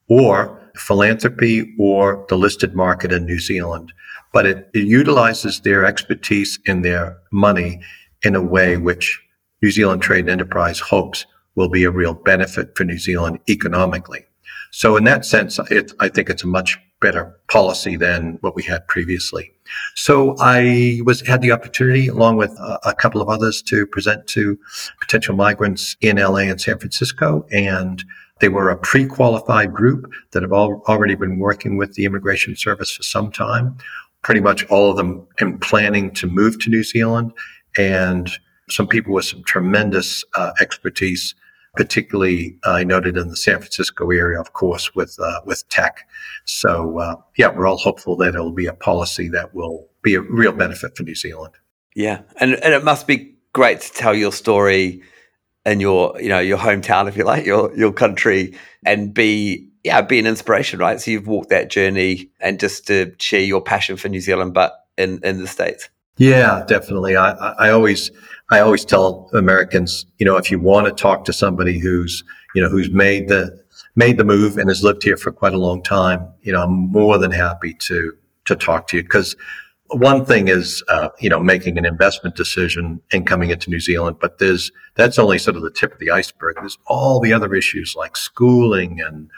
or 0.06 0.60
philanthropy 0.76 1.74
or 1.78 2.26
the 2.28 2.36
listed 2.36 2.76
market 2.76 3.12
in 3.12 3.24
New 3.24 3.40
Zealand. 3.40 3.94
But 4.34 4.44
it, 4.44 4.68
it 4.74 4.86
utilizes 4.86 5.60
their 5.60 5.86
expertise 5.86 6.58
in 6.66 6.82
their 6.82 7.16
money 7.32 7.80
in 8.22 8.34
a 8.34 8.42
way 8.42 8.76
which 8.76 9.22
New 9.62 9.70
Zealand 9.70 10.02
Trade 10.02 10.24
and 10.24 10.30
Enterprise 10.30 10.80
hopes 10.80 11.24
will 11.60 11.68
be 11.68 11.84
a 11.84 11.90
real 11.90 12.14
benefit 12.14 12.74
for 12.74 12.84
New 12.84 12.96
Zealand 12.96 13.38
economically. 13.46 14.24
So 14.70 14.96
in 14.96 15.04
that 15.04 15.26
sense, 15.26 15.58
it, 15.70 15.92
I 16.00 16.08
think 16.08 16.30
it's 16.30 16.42
a 16.42 16.46
much 16.46 16.78
better 17.02 17.38
policy 17.48 17.96
than 17.96 18.38
what 18.40 18.56
we 18.56 18.62
had 18.62 18.88
previously. 18.88 19.52
So 19.94 20.36
I 20.40 21.00
was 21.04 21.20
had 21.20 21.42
the 21.42 21.52
opportunity, 21.52 22.08
along 22.08 22.38
with 22.38 22.52
a, 22.52 22.78
a 22.86 22.94
couple 22.94 23.20
of 23.20 23.28
others, 23.28 23.60
to 23.62 23.86
present 23.86 24.26
to 24.28 24.58
potential 25.00 25.36
migrants 25.36 25.96
in 26.00 26.16
LA 26.16 26.48
and 26.50 26.58
San 26.58 26.78
Francisco, 26.78 27.44
and 27.50 28.02
they 28.40 28.48
were 28.48 28.70
a 28.70 28.78
pre-qualified 28.78 29.74
group 29.74 30.10
that 30.30 30.42
have 30.42 30.52
all, 30.52 30.82
already 30.88 31.14
been 31.14 31.38
working 31.38 31.76
with 31.76 31.92
the 31.92 32.06
Immigration 32.06 32.56
Service 32.56 32.90
for 32.90 33.02
some 33.02 33.30
time. 33.30 33.76
Pretty 34.22 34.40
much 34.40 34.64
all 34.66 34.90
of 34.90 34.96
them 34.96 35.26
in 35.40 35.58
planning 35.58 36.10
to 36.14 36.26
move 36.26 36.58
to 36.60 36.70
New 36.70 36.84
Zealand, 36.84 37.32
and 37.76 38.30
some 38.70 38.86
people 38.86 39.12
with 39.12 39.26
some 39.26 39.42
tremendous 39.44 40.24
uh, 40.36 40.52
expertise 40.60 41.34
particularly 41.76 42.58
uh, 42.66 42.72
I 42.72 42.84
noted 42.84 43.16
in 43.16 43.28
the 43.28 43.36
San 43.36 43.58
Francisco 43.58 44.10
area, 44.10 44.40
of 44.40 44.52
course, 44.52 44.94
with 44.94 45.16
uh, 45.20 45.40
with 45.44 45.68
tech. 45.68 46.08
So 46.44 46.98
uh, 46.98 47.16
yeah, 47.36 47.48
we're 47.48 47.66
all 47.66 47.78
hopeful 47.78 48.16
that 48.16 48.34
it'll 48.34 48.52
be 48.52 48.66
a 48.66 48.72
policy 48.72 49.28
that 49.28 49.54
will 49.54 49.88
be 50.02 50.14
a 50.14 50.20
real 50.20 50.52
benefit 50.52 50.96
for 50.96 51.02
New 51.02 51.14
Zealand. 51.14 51.54
Yeah, 51.94 52.22
and 52.36 52.54
and 52.54 52.74
it 52.74 52.84
must 52.84 53.06
be 53.06 53.34
great 53.52 53.80
to 53.80 53.92
tell 53.92 54.14
your 54.14 54.32
story 54.32 55.02
in 55.66 55.80
your 55.80 56.20
you 56.20 56.28
know 56.28 56.40
your 56.40 56.58
hometown, 56.58 57.08
if 57.08 57.16
you 57.16 57.24
like, 57.24 57.46
your 57.46 57.74
your 57.76 57.92
country, 57.92 58.56
and 58.84 59.14
be 59.14 59.68
yeah 59.84 60.00
be 60.00 60.18
an 60.18 60.26
inspiration, 60.26 60.78
right? 60.78 61.00
So 61.00 61.10
you've 61.10 61.28
walked 61.28 61.50
that 61.50 61.70
journey, 61.70 62.30
and 62.40 62.58
just 62.58 62.86
to 62.88 63.14
share 63.18 63.42
your 63.42 63.62
passion 63.62 63.96
for 63.96 64.08
New 64.08 64.20
Zealand, 64.20 64.54
but 64.54 64.86
in 64.96 65.20
in 65.22 65.38
the 65.38 65.46
states. 65.46 65.88
Yeah, 66.16 66.64
definitely. 66.66 67.16
I, 67.16 67.30
I 67.32 67.70
always 67.70 68.10
I 68.50 68.60
always 68.60 68.84
tell 68.84 69.30
Americans, 69.32 70.06
you 70.18 70.26
know, 70.26 70.36
if 70.36 70.50
you 70.50 70.58
want 70.58 70.86
to 70.86 70.92
talk 70.92 71.24
to 71.26 71.32
somebody 71.32 71.78
who's, 71.78 72.24
you 72.54 72.62
know, 72.62 72.68
who's 72.68 72.90
made 72.90 73.28
the 73.28 73.58
made 73.96 74.18
the 74.18 74.24
move 74.24 74.56
and 74.56 74.68
has 74.68 74.84
lived 74.84 75.02
here 75.02 75.16
for 75.16 75.32
quite 75.32 75.54
a 75.54 75.58
long 75.58 75.82
time, 75.82 76.28
you 76.42 76.52
know, 76.52 76.62
I'm 76.62 76.72
more 76.90 77.18
than 77.18 77.30
happy 77.30 77.74
to 77.74 78.12
to 78.46 78.56
talk 78.56 78.88
to 78.88 78.96
you 78.96 79.02
because 79.02 79.36
one 79.92 80.24
thing 80.24 80.48
is, 80.48 80.84
uh, 80.88 81.08
you 81.18 81.28
know, 81.28 81.40
making 81.40 81.76
an 81.76 81.84
investment 81.84 82.36
decision 82.36 83.00
and 83.12 83.26
coming 83.26 83.50
into 83.50 83.70
New 83.70 83.80
Zealand, 83.80 84.16
but 84.20 84.38
there's 84.38 84.70
that's 84.94 85.18
only 85.18 85.38
sort 85.38 85.56
of 85.56 85.62
the 85.62 85.70
tip 85.70 85.92
of 85.92 85.98
the 85.98 86.10
iceberg. 86.10 86.56
There's 86.56 86.78
all 86.86 87.20
the 87.20 87.32
other 87.32 87.54
issues 87.54 87.94
like 87.96 88.16
schooling 88.16 89.00
and 89.00 89.30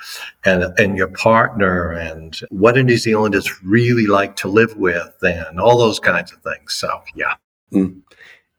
and 0.45 0.79
and 0.79 0.97
your 0.97 1.09
partner 1.09 1.93
and 1.93 2.39
what 2.51 2.77
a 2.77 2.83
New 2.83 2.99
Zealand 2.99 3.35
is 3.35 3.63
really 3.63 4.07
like 4.07 4.37
to 4.37 4.49
live 4.49 4.77
with 4.77 5.13
and 5.23 5.61
all 5.61 5.79
those 5.79 6.01
kinds 6.01 6.33
of 6.33 6.43
things. 6.43 6.75
So 6.75 7.03
yeah. 7.15 7.35
Mm. 7.73 8.03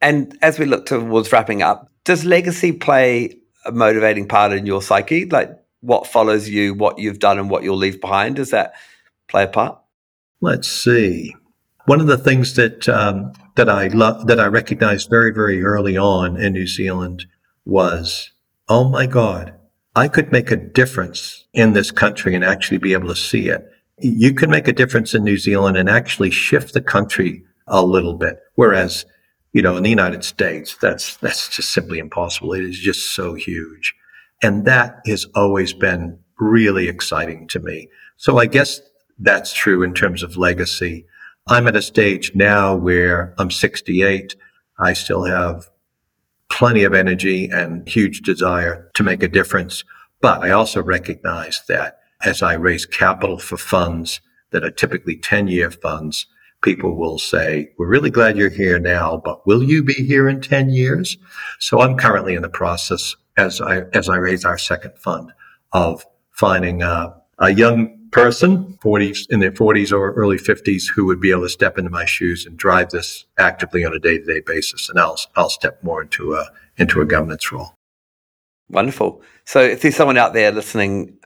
And 0.04 0.38
as 0.42 0.60
we 0.60 0.66
look 0.66 0.86
towards 0.86 1.32
wrapping 1.32 1.62
up, 1.62 1.90
does 2.04 2.26
legacy 2.26 2.74
play 2.74 3.38
a 3.66 3.72
motivating 3.72 4.28
part 4.28 4.52
in 4.52 4.66
your 4.66 4.82
psyche? 4.82 5.26
Like 5.26 5.50
what 5.80 6.06
follows 6.06 6.50
you, 6.50 6.74
what 6.74 7.00
you've 7.00 7.20
done, 7.20 7.40
and 7.40 7.50
what 7.50 7.64
you'll 7.64 7.78
leave 7.78 8.02
behind? 8.02 8.36
Does 8.36 8.50
that 8.50 8.74
play 9.30 9.46
a 9.46 9.48
part? 9.48 9.80
Let's 10.42 10.68
see. 10.68 11.34
One 11.86 12.02
of 12.02 12.08
the 12.08 12.18
things 12.18 12.56
that 12.56 12.90
um, 12.90 13.32
that 13.56 13.70
I 13.70 13.88
love 13.88 14.28
that 14.28 14.42
I 14.42 14.46
recognized 14.48 15.10
very 15.10 15.34
very 15.34 15.64
early 15.64 15.98
on 15.98 16.36
in 16.36 16.52
New 16.52 16.68
Zealand 16.68 17.26
was, 17.64 18.32
oh 18.68 18.90
my 18.90 19.06
God, 19.06 19.54
I 19.96 20.10
could 20.10 20.34
make 20.34 20.52
a 20.52 20.58
difference 20.58 21.46
in 21.54 21.72
this 21.72 21.92
country 21.92 22.36
and 22.36 22.44
actually 22.44 22.78
be 22.78 22.92
able 22.92 23.08
to 23.08 23.16
see 23.16 23.48
it. 23.48 23.66
You 24.00 24.34
can 24.34 24.50
make 24.50 24.68
a 24.68 24.74
difference 24.74 25.14
in 25.14 25.24
New 25.24 25.38
Zealand 25.38 25.78
and 25.78 25.90
actually 25.90 26.32
shift 26.32 26.74
the 26.74 26.82
country 26.82 27.46
a 27.68 27.86
little 27.86 28.16
bit. 28.16 28.40
Whereas, 28.56 29.06
you 29.54 29.62
know, 29.62 29.78
in 29.78 29.84
the 29.84 29.90
United 29.90 30.24
States, 30.24 30.76
that's, 30.78 31.16
that's 31.18 31.56
just 31.56 31.72
simply 31.72 32.00
impossible. 32.00 32.54
It 32.54 32.64
is 32.64 32.80
just 32.80 33.16
so 33.16 33.36
huge. 33.36 33.96
And 34.42 34.66
that 34.66 34.98
has 35.06 35.26
always 35.36 35.74
been 35.74 36.20
really 36.40 36.90
exciting 36.90 37.48
to 37.50 37.60
me. 37.60 37.88
So 38.18 38.40
I 38.40 38.48
guess 38.48 38.82
that's 39.20 39.54
true 39.54 39.84
in 39.84 39.94
terms 39.94 40.24
of 40.24 40.38
legacy. 40.38 41.06
I'm 41.48 41.68
at 41.68 41.76
a 41.76 41.82
stage 41.82 42.34
now 42.36 42.76
where 42.76 43.36
I'm 43.38 43.52
68. 43.52 44.36
I 44.80 44.94
still 44.94 45.24
have 45.24 45.70
plenty 46.50 46.84
of 46.84 46.94
energy 46.94 47.50
and 47.50 47.88
huge 47.88 48.22
desire 48.22 48.90
to 48.96 49.04
make 49.04 49.22
a 49.24 49.28
difference. 49.28 49.84
But 50.20 50.42
I 50.42 50.50
also 50.50 50.82
recognize 50.82 51.62
that 51.68 52.00
as 52.24 52.42
I 52.42 52.54
raise 52.54 52.86
capital 52.86 53.38
for 53.38 53.58
funds 53.58 54.20
that 54.52 54.64
are 54.64 54.72
typically 54.72 55.18
10 55.18 55.48
year 55.48 55.70
funds, 55.70 56.26
people 56.64 56.96
will 56.96 57.20
say, 57.20 57.70
we're 57.78 57.88
really 57.88 58.10
glad 58.10 58.38
you're 58.38 58.50
here 58.50 58.80
now, 58.80 59.22
but 59.24 59.46
will 59.46 59.62
you 59.62 59.84
be 59.84 59.94
here 59.94 60.28
in 60.28 60.42
10 60.42 60.70
years? 60.70 61.18
So 61.60 61.82
I'm 61.82 61.98
currently 61.98 62.34
in 62.34 62.42
the 62.42 62.50
process 62.50 63.16
as 63.38 63.62
I, 63.62 63.82
as 63.94 64.10
I 64.10 64.16
raise 64.16 64.46
our 64.46 64.58
second 64.58 64.98
fund 64.98 65.32
of 65.74 66.06
finding 66.32 66.82
a, 66.82 67.16
a 67.40 67.52
young 67.52 68.00
person, 68.12 68.78
40s 68.84 69.30
in 69.30 69.40
their 69.40 69.52
40s 69.52 69.92
or 69.92 70.14
early 70.14 70.38
50s, 70.38 70.84
who 70.90 71.06
would 71.06 71.20
be 71.20 71.32
able 71.32 71.42
to 71.42 71.50
step 71.50 71.78
into 71.78 71.90
my 71.90 72.06
shoes 72.06 72.46
and 72.46 72.58
drive 72.58 72.92
this 72.92 73.26
actively 73.38 73.84
on 73.84 73.94
a 73.94 74.00
day-to-day 74.00 74.42
basis. 74.46 74.90
And 74.90 75.00
I'll 75.00 75.18
I'll 75.36 75.50
step 75.50 75.84
more 75.84 76.02
into 76.02 76.36
a 76.36 76.50
into 76.78 77.02
a 77.02 77.06
governance 77.06 77.52
role. 77.52 77.76
Wonderful. 78.70 79.22
So, 79.46 79.62
if 79.62 79.82
there's 79.82 79.96
someone 79.96 80.18
out 80.18 80.34
there 80.34 80.52
listening, 80.52 81.18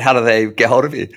how 0.00 0.12
do 0.12 0.24
they 0.24 0.46
get 0.46 0.68
hold 0.68 0.84
of 0.84 0.94
you? 0.94 1.08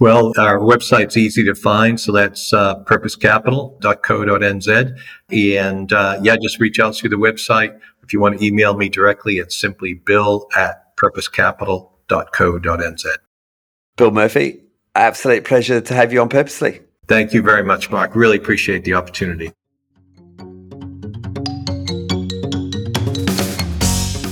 Well, 0.00 0.32
our 0.38 0.58
website's 0.58 1.16
easy 1.18 1.44
to 1.44 1.54
find. 1.54 2.00
So 2.00 2.10
that's 2.10 2.54
uh, 2.54 2.82
purposecapital.co.nz. 2.84 4.98
And 5.30 5.92
uh, 5.92 6.18
yeah, 6.22 6.36
just 6.42 6.58
reach 6.58 6.80
out 6.80 6.96
through 6.96 7.10
the 7.10 7.16
website. 7.16 7.78
If 8.02 8.14
you 8.14 8.20
want 8.20 8.40
to 8.40 8.44
email 8.44 8.74
me 8.74 8.88
directly, 8.88 9.38
it's 9.38 9.54
simply 9.54 9.94
bill 9.94 10.48
at 10.56 10.96
purposecapital.co.nz. 10.96 13.06
Bill 13.96 14.10
Murphy, 14.10 14.62
absolute 14.94 15.44
pleasure 15.44 15.80
to 15.82 15.94
have 15.94 16.12
you 16.12 16.20
on 16.22 16.28
Purposely. 16.30 16.80
Thank 17.06 17.32
you 17.34 17.42
very 17.42 17.62
much, 17.62 17.90
Mark. 17.90 18.16
Really 18.16 18.38
appreciate 18.38 18.84
the 18.84 18.94
opportunity. 18.94 19.52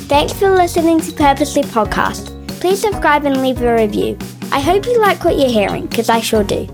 Thanks 0.08 0.32
for 0.32 0.50
listening 0.50 1.00
to 1.00 1.12
Purposely 1.12 1.62
Podcast. 1.62 2.34
Please 2.60 2.80
subscribe 2.80 3.26
and 3.26 3.42
leave 3.42 3.60
a 3.60 3.74
review. 3.74 4.16
I 4.50 4.60
hope 4.60 4.86
you 4.86 4.98
like 4.98 5.24
what 5.24 5.38
you're 5.38 5.48
hearing, 5.48 5.86
because 5.86 6.08
I 6.08 6.20
sure 6.20 6.42
do. 6.42 6.66